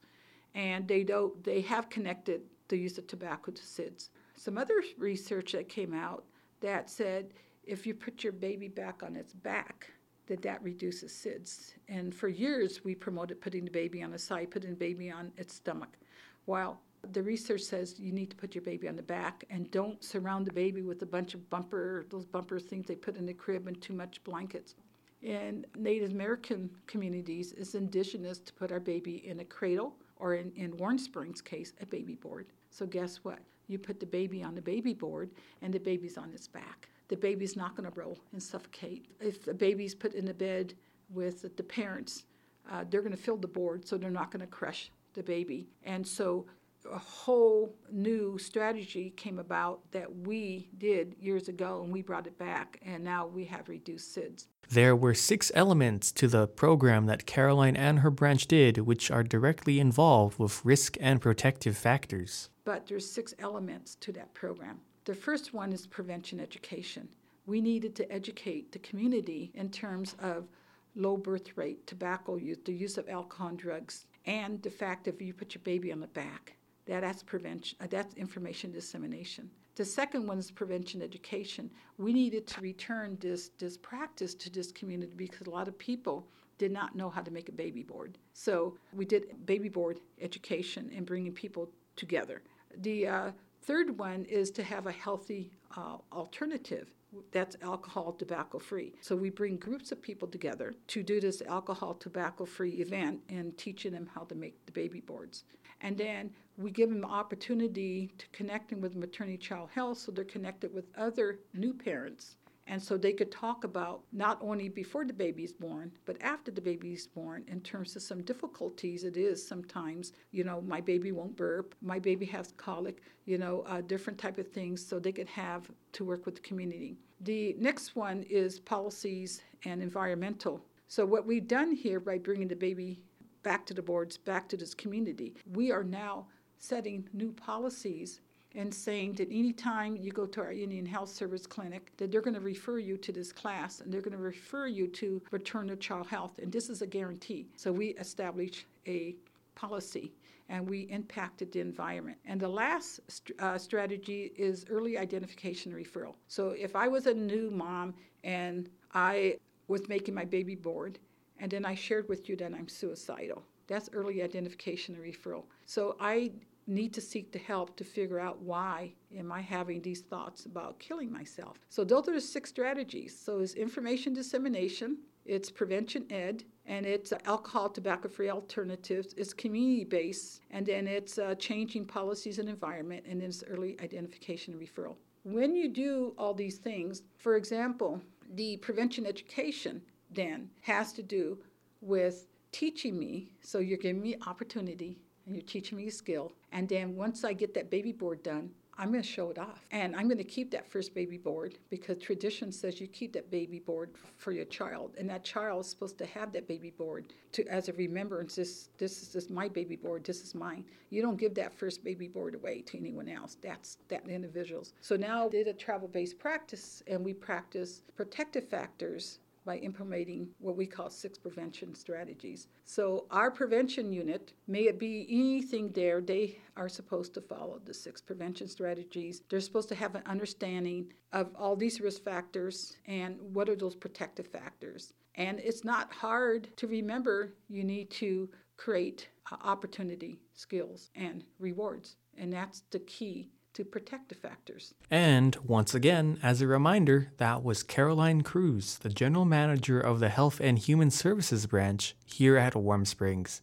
And 0.54 0.88
they 0.88 1.04
don't 1.04 1.42
they 1.44 1.62
have 1.62 1.90
connected 1.90 2.42
the 2.68 2.78
use 2.78 2.98
of 2.98 3.08
tobacco 3.08 3.52
to 3.52 3.62
SIDS. 3.62 4.10
Some 4.36 4.58
other 4.58 4.82
research 4.98 5.54
that 5.54 5.70
came 5.70 5.94
out 5.94 6.26
that 6.62 6.90
said 6.90 7.34
if 7.64 7.86
you 7.86 7.94
put 7.94 8.24
your 8.24 8.34
baby 8.34 8.68
back 8.68 9.04
on 9.04 9.16
its 9.16 9.34
back, 9.34 9.90
that 10.32 10.42
that 10.42 10.64
reduces 10.64 11.12
SIDS. 11.12 11.74
And 11.90 12.16
for 12.16 12.30
years, 12.30 12.86
we 12.86 12.96
promoted 12.96 13.42
putting 13.42 13.66
the 13.66 13.72
baby 13.72 14.02
on 14.02 14.12
the 14.12 14.18
side, 14.18 14.50
putting 14.50 14.70
the 14.70 14.78
baby 14.78 15.12
on 15.12 15.34
its 15.36 15.54
stomach. 15.54 15.98
While 16.46 16.80
the 17.12 17.22
research 17.22 17.60
says 17.60 18.00
you 18.00 18.14
need 18.14 18.30
to 18.30 18.38
put 18.38 18.56
your 18.56 18.62
baby 18.62 18.88
on 18.88 18.96
the 18.96 19.04
back 19.04 19.44
and 19.50 19.70
don't 19.72 20.02
surround 20.02 20.48
the 20.48 20.54
baby 20.54 20.84
with 20.84 21.02
a 21.02 21.06
bunch 21.06 21.34
of 21.34 21.50
bumper, 21.50 22.06
those 22.10 22.26
bumper 22.26 22.62
things 22.62 22.88
they 22.88 22.96
put 22.96 23.18
in 23.18 23.26
the 23.26 23.34
crib 23.34 23.68
and 23.68 23.82
too 23.82 23.92
much 23.92 24.24
blankets. 24.24 24.76
In 25.22 25.66
Native 25.78 26.12
American 26.12 26.70
communities, 26.88 27.54
it's 27.58 27.76
indigenous 27.76 28.40
to 28.40 28.54
put 28.54 28.72
our 28.72 28.80
baby 28.80 29.28
in 29.28 29.42
a 29.42 29.46
cradle 29.46 29.98
or 30.16 30.36
in, 30.36 30.54
in 30.56 30.78
Warm 30.78 30.98
Springs 30.98 31.42
case, 31.42 31.74
a 31.82 31.86
baby 31.86 32.16
board. 32.16 32.46
So 32.70 32.86
guess 32.86 33.18
what? 33.24 33.40
You 33.68 33.80
put 33.80 34.00
the 34.00 34.06
baby 34.06 34.44
on 34.44 34.56
the 34.56 34.62
baby 34.62 34.94
board 34.94 35.32
and 35.62 35.74
the 35.74 35.80
baby's 35.80 36.18
on 36.18 36.32
its 36.32 36.48
back. 36.48 36.88
The 37.12 37.18
baby's 37.18 37.58
not 37.58 37.76
going 37.76 37.92
to 37.92 38.00
roll 38.00 38.18
and 38.32 38.42
suffocate. 38.42 39.06
If 39.20 39.44
the 39.44 39.54
baby's 39.54 39.94
put 39.94 40.14
in 40.14 40.30
a 40.30 40.34
bed 40.34 40.76
with 41.10 41.58
the 41.58 41.64
parents, 41.64 42.24
uh, 42.72 42.86
they're 42.90 43.02
going 43.02 43.12
to 43.12 43.22
fill 43.22 43.36
the 43.36 43.50
board, 43.50 43.86
so 43.86 43.98
they're 43.98 44.10
not 44.10 44.32
going 44.32 44.40
to 44.40 44.48
crush 44.48 44.90
the 45.14 45.22
baby. 45.22 45.68
And 45.84 46.08
so 46.08 46.46
a 46.90 46.98
whole 46.98 47.76
new 47.92 48.38
strategy 48.38 49.10
came 49.18 49.40
about 49.40 49.82
that 49.92 50.10
we 50.26 50.70
did 50.78 51.18
years 51.20 51.50
ago 51.50 51.82
and 51.84 51.92
we 51.92 52.02
brought 52.02 52.28
it 52.28 52.38
back 52.38 52.80
and 52.86 53.04
now 53.04 53.28
we 53.28 53.44
have 53.44 53.68
reduced 53.68 54.16
SIDS. 54.16 54.48
There 54.70 54.96
were 54.96 55.14
six 55.14 55.52
elements 55.54 56.14
to 56.14 56.30
the 56.30 56.48
program 56.48 57.08
that 57.08 57.26
Caroline 57.26 57.76
and 57.76 58.00
her 58.00 58.10
branch 58.10 58.48
did 58.48 58.78
which 58.78 59.12
are 59.12 59.22
directly 59.22 59.82
involved 59.82 60.40
with 60.40 60.64
risk 60.64 60.96
and 61.02 61.20
protective 61.20 61.78
factors. 61.78 62.50
But 62.64 62.88
there's 62.88 63.12
six 63.12 63.34
elements 63.38 63.96
to 63.96 64.14
that 64.14 64.34
program. 64.34 64.80
The 65.06 65.16
first 65.16 65.54
one 65.54 65.74
is 65.74 65.88
prevention 65.88 66.40
education. 66.40 67.10
We 67.48 67.60
needed 67.60 67.96
to 67.96 68.12
educate 68.12 68.72
the 68.72 68.80
community 68.80 69.52
in 69.56 69.70
terms 69.70 70.16
of 70.20 70.48
low 70.96 71.18
birth 71.18 71.58
rate, 71.58 71.88
tobacco 71.88 72.36
use, 72.36 72.60
the 72.66 72.74
use 72.74 72.98
of 72.98 73.10
alcohol 73.10 73.50
and 73.50 73.58
drugs, 73.58 74.06
and 74.26 74.62
the 74.62 74.70
fact 74.70 75.08
if 75.08 75.22
you 75.22 75.34
put 75.34 75.56
your 75.56 75.64
baby 75.64 75.92
on 75.92 76.00
the 76.00 76.08
back, 76.08 76.56
that, 76.86 77.02
that's 77.02 77.24
prevention. 77.24 77.78
Uh, 77.82 77.88
that's 77.90 78.14
information 78.16 78.72
dissemination. 78.72 79.50
The 79.76 79.86
second 79.86 80.28
one 80.28 80.38
is 80.38 80.52
prevention 80.52 81.02
education. 81.02 81.72
We 81.98 82.14
needed 82.14 82.46
to 82.48 82.62
return 82.62 83.18
this 83.20 83.50
this 83.58 83.78
practice 83.78 84.36
to 84.36 84.50
this 84.50 84.72
community 84.72 85.14
because 85.16 85.48
a 85.48 85.50
lot 85.50 85.68
of 85.68 85.78
people 85.78 86.28
did 86.58 86.72
not 86.72 86.96
know 86.96 87.10
how 87.10 87.22
to 87.22 87.32
make 87.32 87.50
a 87.50 87.54
baby 87.54 87.82
board. 87.82 88.20
So 88.34 88.78
we 88.94 89.06
did 89.06 89.46
baby 89.48 89.70
board 89.70 90.00
education 90.20 90.92
and 90.96 91.06
bringing 91.06 91.32
people 91.32 91.72
together. 91.96 92.44
The 92.82 93.08
uh, 93.08 93.32
third 93.62 93.98
one 93.98 94.26
is 94.26 94.52
to 94.52 94.64
have 94.64 94.88
a 94.88 94.92
healthy 94.92 95.52
uh, 95.76 95.98
alternative 96.12 96.92
that's 97.32 97.58
alcohol 97.62 98.14
tobacco 98.14 98.58
free. 98.58 98.94
So 99.02 99.16
we 99.16 99.30
bring 99.30 99.58
groups 99.58 99.92
of 99.92 100.02
people 100.02 100.28
together 100.28 100.74
to 100.88 101.04
do 101.04 101.20
this 101.20 101.42
alcohol 101.42 101.94
tobacco 101.94 102.46
free 102.46 102.76
event 102.76 103.20
and 103.30 103.58
teaching 103.58 103.92
them 103.92 104.10
how 104.14 104.22
to 104.24 104.36
make 104.36 104.66
the 104.66 104.72
baby 104.72 105.02
boards. 105.02 105.44
And 105.82 105.98
then 105.98 106.32
we 106.58 106.72
give 106.72 106.90
them 106.90 107.02
the 107.02 107.08
opportunity 107.08 108.14
to 108.18 108.26
connect 108.32 108.70
them 108.70 108.82
with 108.82 108.96
maternity 108.96 109.38
child 109.38 109.70
health 109.74 109.98
so 109.98 110.12
they're 110.12 110.24
connected 110.24 110.74
with 110.74 110.86
other 110.98 111.40
new 111.54 111.74
parents. 111.74 112.38
And 112.72 112.82
so 112.82 112.96
they 112.96 113.12
could 113.12 113.34
talk 113.34 113.66
about 113.66 114.04
not 114.14 114.40
only 114.42 114.70
before 114.70 115.04
the 115.04 115.12
baby 115.12 115.44
is 115.44 115.52
born, 115.52 115.92
but 116.06 116.16
after 116.22 116.52
the 116.52 116.62
baby 116.62 116.94
is 116.94 117.06
born 117.06 117.44
in 117.50 117.60
terms 117.60 117.98
of 117.98 118.02
some 118.02 118.24
difficulties 118.24 119.04
it 119.04 119.18
is 119.18 119.46
sometimes. 119.46 120.14
You 120.32 120.46
know, 120.46 120.62
my 120.62 120.80
baby 120.80 121.12
won't 121.12 121.36
burp, 121.36 121.76
my 121.82 122.00
baby 122.00 122.26
has 122.28 122.54
colic, 122.56 123.02
you 123.26 123.38
know, 123.38 123.66
uh, 123.68 123.82
different 123.82 124.18
type 124.18 124.38
of 124.38 124.48
things 124.48 124.84
so 124.84 125.00
they 125.00 125.12
could 125.12 125.28
have 125.28 125.70
to 125.92 126.06
work 126.06 126.26
with 126.26 126.36
the 126.36 126.42
community. 126.42 126.96
The 127.20 127.58
next 127.60 127.98
one 127.98 128.24
is 128.30 128.62
policies 128.62 129.42
and 129.66 129.82
environmental. 129.82 130.64
So 130.88 131.06
what 131.06 131.28
we've 131.28 131.50
done 131.50 131.74
here 131.74 132.00
by 132.00 132.20
bringing 132.20 132.48
the 132.48 132.56
baby 132.56 133.02
back 133.44 133.66
to 133.66 133.74
the 133.74 133.82
boards, 133.82 134.18
back 134.18 134.48
to 134.48 134.56
this 134.56 134.74
community, 134.74 135.36
we 135.52 135.74
are 135.74 135.84
now 135.84 136.28
setting 136.58 137.10
new 137.12 137.34
policies 137.34 138.22
and 138.56 138.74
saying 138.74 139.14
that 139.14 139.30
anytime 139.32 139.96
you 139.96 140.12
go 140.12 140.26
to 140.26 140.42
our 140.42 140.52
Indian 140.52 140.86
Health 140.86 141.10
Service 141.10 141.46
clinic, 141.46 141.92
that 141.98 142.12
they're 142.12 142.22
going 142.22 142.34
to 142.34 142.42
refer 142.42 142.80
you 142.80 142.98
to 142.98 143.12
this 143.12 143.32
class 143.32 143.80
and 143.80 143.94
they're 143.94 144.02
going 144.02 144.18
to 144.18 144.18
refer 144.18 144.68
you 144.68 144.88
to 144.88 145.22
maternal 145.32 145.76
child 145.76 146.08
health, 146.08 146.40
and 146.42 146.52
this 146.52 146.70
is 146.70 146.82
a 146.82 146.88
guarantee. 146.88 147.48
So 147.56 147.72
we 147.72 147.90
establish 147.90 148.66
a 148.88 149.16
policy 149.56 150.12
and 150.50 150.70
we 150.70 150.82
impacted 150.82 151.52
the 151.54 151.62
environment. 151.62 152.18
And 152.26 152.40
the 152.40 152.48
last 152.48 153.00
uh, 153.40 153.58
strategy 153.58 154.34
is 154.36 154.66
early 154.70 154.98
identification 154.98 155.72
referral. 155.72 156.16
So 156.28 156.50
if 156.50 156.76
I 156.76 156.90
was 156.90 157.08
a 157.08 157.14
new 157.14 157.50
mom 157.52 157.94
and 158.26 158.70
I 158.94 159.38
was 159.70 159.88
making 159.88 160.14
my 160.14 160.26
baby 160.26 160.56
board, 160.56 161.00
and 161.40 161.50
then 161.50 161.66
I 161.66 161.74
shared 161.74 162.08
with 162.10 162.28
you 162.28 162.36
that 162.36 162.54
I'm 162.54 162.68
suicidal, 162.68 163.44
that's 163.68 163.90
early 163.94 164.22
identification 164.22 164.96
and 164.96 165.04
referral. 165.04 165.46
So 165.66 165.96
I 166.00 166.32
need 166.68 166.94
to 166.94 167.02
seek 167.02 167.32
the 167.32 167.40
help 167.40 167.76
to 167.78 167.84
figure 167.84 168.20
out 168.20 168.42
why 168.42 168.94
am 169.18 169.32
I 169.32 169.42
having 169.42 169.82
these 169.82 170.02
thoughts 170.02 170.46
about 170.46 170.80
killing 170.80 171.12
myself. 171.12 171.58
So 171.70 171.84
those 171.84 172.08
are 172.08 172.14
the 172.14 172.22
six 172.22 172.50
strategies. 172.50 173.18
So 173.18 173.40
it's 173.40 173.54
information 173.56 174.14
dissemination, 174.14 174.98
it's 175.26 175.50
prevention 175.50 176.06
ed, 176.12 176.44
and 176.66 176.86
it's 176.86 177.14
alcohol 177.26 177.70
tobacco 177.70 178.08
free 178.08 178.30
alternatives. 178.30 179.14
It's 179.18 179.34
community 179.34 179.84
based, 179.84 180.42
and 180.52 180.66
then 180.66 180.88
it's 180.88 181.18
uh, 181.18 181.36
changing 181.36 181.86
policies 181.86 182.40
and 182.40 182.48
environment, 182.48 183.06
and 183.08 183.22
then 183.22 183.30
it's 183.30 183.44
early 183.48 183.78
identification 183.82 184.54
and 184.54 184.62
referral. 184.62 184.96
When 185.24 185.56
you 185.56 185.70
do 185.70 186.14
all 186.18 186.34
these 186.34 186.58
things, 186.58 187.04
for 187.18 187.36
example, 187.36 188.02
the 188.34 188.58
prevention 188.58 189.06
education 189.06 189.82
then 190.10 190.50
has 190.62 190.94
to 190.94 191.04
do 191.04 191.38
with 191.82 192.28
teaching 192.52 192.98
me. 192.98 193.32
So 193.42 193.60
you're 193.60 193.78
giving 193.78 194.02
me 194.02 194.16
opportunity 194.26 194.98
you're 195.34 195.44
teaching 195.44 195.78
me 195.78 195.88
a 195.88 195.92
skill. 195.92 196.32
And 196.52 196.68
then 196.68 196.96
once 196.96 197.24
I 197.24 197.34
get 197.34 197.54
that 197.54 197.70
baby 197.70 197.92
board 197.92 198.24
done, 198.24 198.52
I'm 198.78 198.92
going 198.92 199.04
to 199.04 199.08
show 199.08 199.30
it 199.30 199.38
off. 199.38 199.66
And 199.72 199.96
I'm 199.96 200.08
going 200.08 200.18
to 200.18 200.24
keep 200.24 200.50
that 200.52 200.68
first 200.68 200.96
baby 200.96 201.18
board 201.18 201.58
because 201.70 202.00
tradition 202.00 202.52
says 202.52 202.82
you 202.82 202.88
keep 202.88 203.14
that 203.14 203.30
baby 203.30 203.60
board 203.60 203.92
for 204.18 204.32
your 204.32 204.46
child. 204.46 204.96
And 204.98 205.10
that 205.10 205.24
child 205.24 205.62
is 205.62 205.70
supposed 205.70 205.98
to 206.00 206.06
have 206.08 206.32
that 206.34 206.48
baby 206.48 206.72
board 206.72 207.14
to 207.34 207.46
as 207.48 207.70
a 207.70 207.74
remembrance. 207.74 208.36
This, 208.36 208.70
this 208.78 209.02
is 209.04 209.10
this 209.10 209.30
my 209.30 209.48
baby 209.48 209.76
board. 209.76 210.04
This 210.04 210.24
is 210.24 210.34
mine. 210.34 210.66
You 210.90 211.02
don't 211.02 211.18
give 211.18 211.36
that 211.36 211.54
first 211.54 211.84
baby 211.84 212.08
board 212.08 212.34
away 212.34 212.62
to 212.62 212.78
anyone 212.78 213.08
else. 213.08 213.38
That's 213.42 213.78
that 213.90 214.08
individual's. 214.08 214.74
So 214.82 214.96
now 214.96 215.26
we 215.26 215.32
did 215.32 215.48
a 215.48 215.54
tribal-based 215.54 216.18
practice 216.18 216.82
and 216.88 217.04
we 217.06 217.14
practice 217.14 217.84
protective 217.96 218.48
factors 218.48 219.20
by 219.46 219.58
implementing 219.58 220.30
what 220.40 220.56
we 220.56 220.66
call 220.66 220.90
six 220.90 221.18
prevention 221.18 221.74
strategies. 221.76 222.48
So, 222.66 223.06
our 223.12 223.32
prevention 223.32 223.92
unit, 223.92 224.34
may 224.48 224.62
it 224.62 224.80
be 224.80 225.08
anything 225.10 225.72
there, 225.72 226.02
they 226.02 226.40
are 226.56 226.70
supposed 226.70 227.14
to 227.16 227.22
follow 227.22 227.60
the 227.66 227.74
six 227.74 228.02
prevention 228.02 228.48
strategies. 228.48 229.22
They're 229.30 229.42
supposed 229.42 229.70
to 229.70 229.76
have 229.76 229.96
an 229.96 230.04
understanding 230.06 230.94
of 231.14 231.30
all 231.36 231.56
these 231.56 231.82
risk 231.82 232.04
factors 232.04 232.78
and 232.86 233.18
what 233.34 233.50
are 233.50 233.56
those 233.56 233.76
protective 233.76 234.28
factors. 234.28 234.94
And 235.16 235.40
it's 235.40 235.64
not 235.64 235.92
hard 235.92 236.56
to 236.58 236.68
remember, 236.68 237.34
you 237.50 237.64
need 237.64 237.90
to 237.92 238.30
create 238.58 239.10
uh, 239.32 239.36
opportunity, 239.44 240.22
skills, 240.34 240.90
and 240.96 241.24
rewards. 241.40 241.98
And 242.18 242.32
that's 242.32 242.64
the 242.72 242.80
key 242.80 243.32
to 243.54 243.64
protect 243.64 244.10
the 244.10 244.16
factors. 244.16 244.74
And 244.90 245.36
once 245.38 245.74
again, 245.74 246.20
as 246.22 246.42
a 246.42 246.48
reminder, 246.48 247.12
that 247.18 247.44
was 247.44 247.64
Caroline 247.64 248.22
Cruz, 248.22 248.78
the 248.80 248.90
general 248.90 249.24
manager 249.24 249.80
of 249.80 250.00
the 250.00 250.10
Health 250.10 250.42
and 250.42 250.60
Human 250.60 250.92
Services 250.92 251.46
branch 251.46 251.96
here 252.06 252.36
at 252.38 252.56
Warm 252.56 252.84
Springs. 252.84 253.40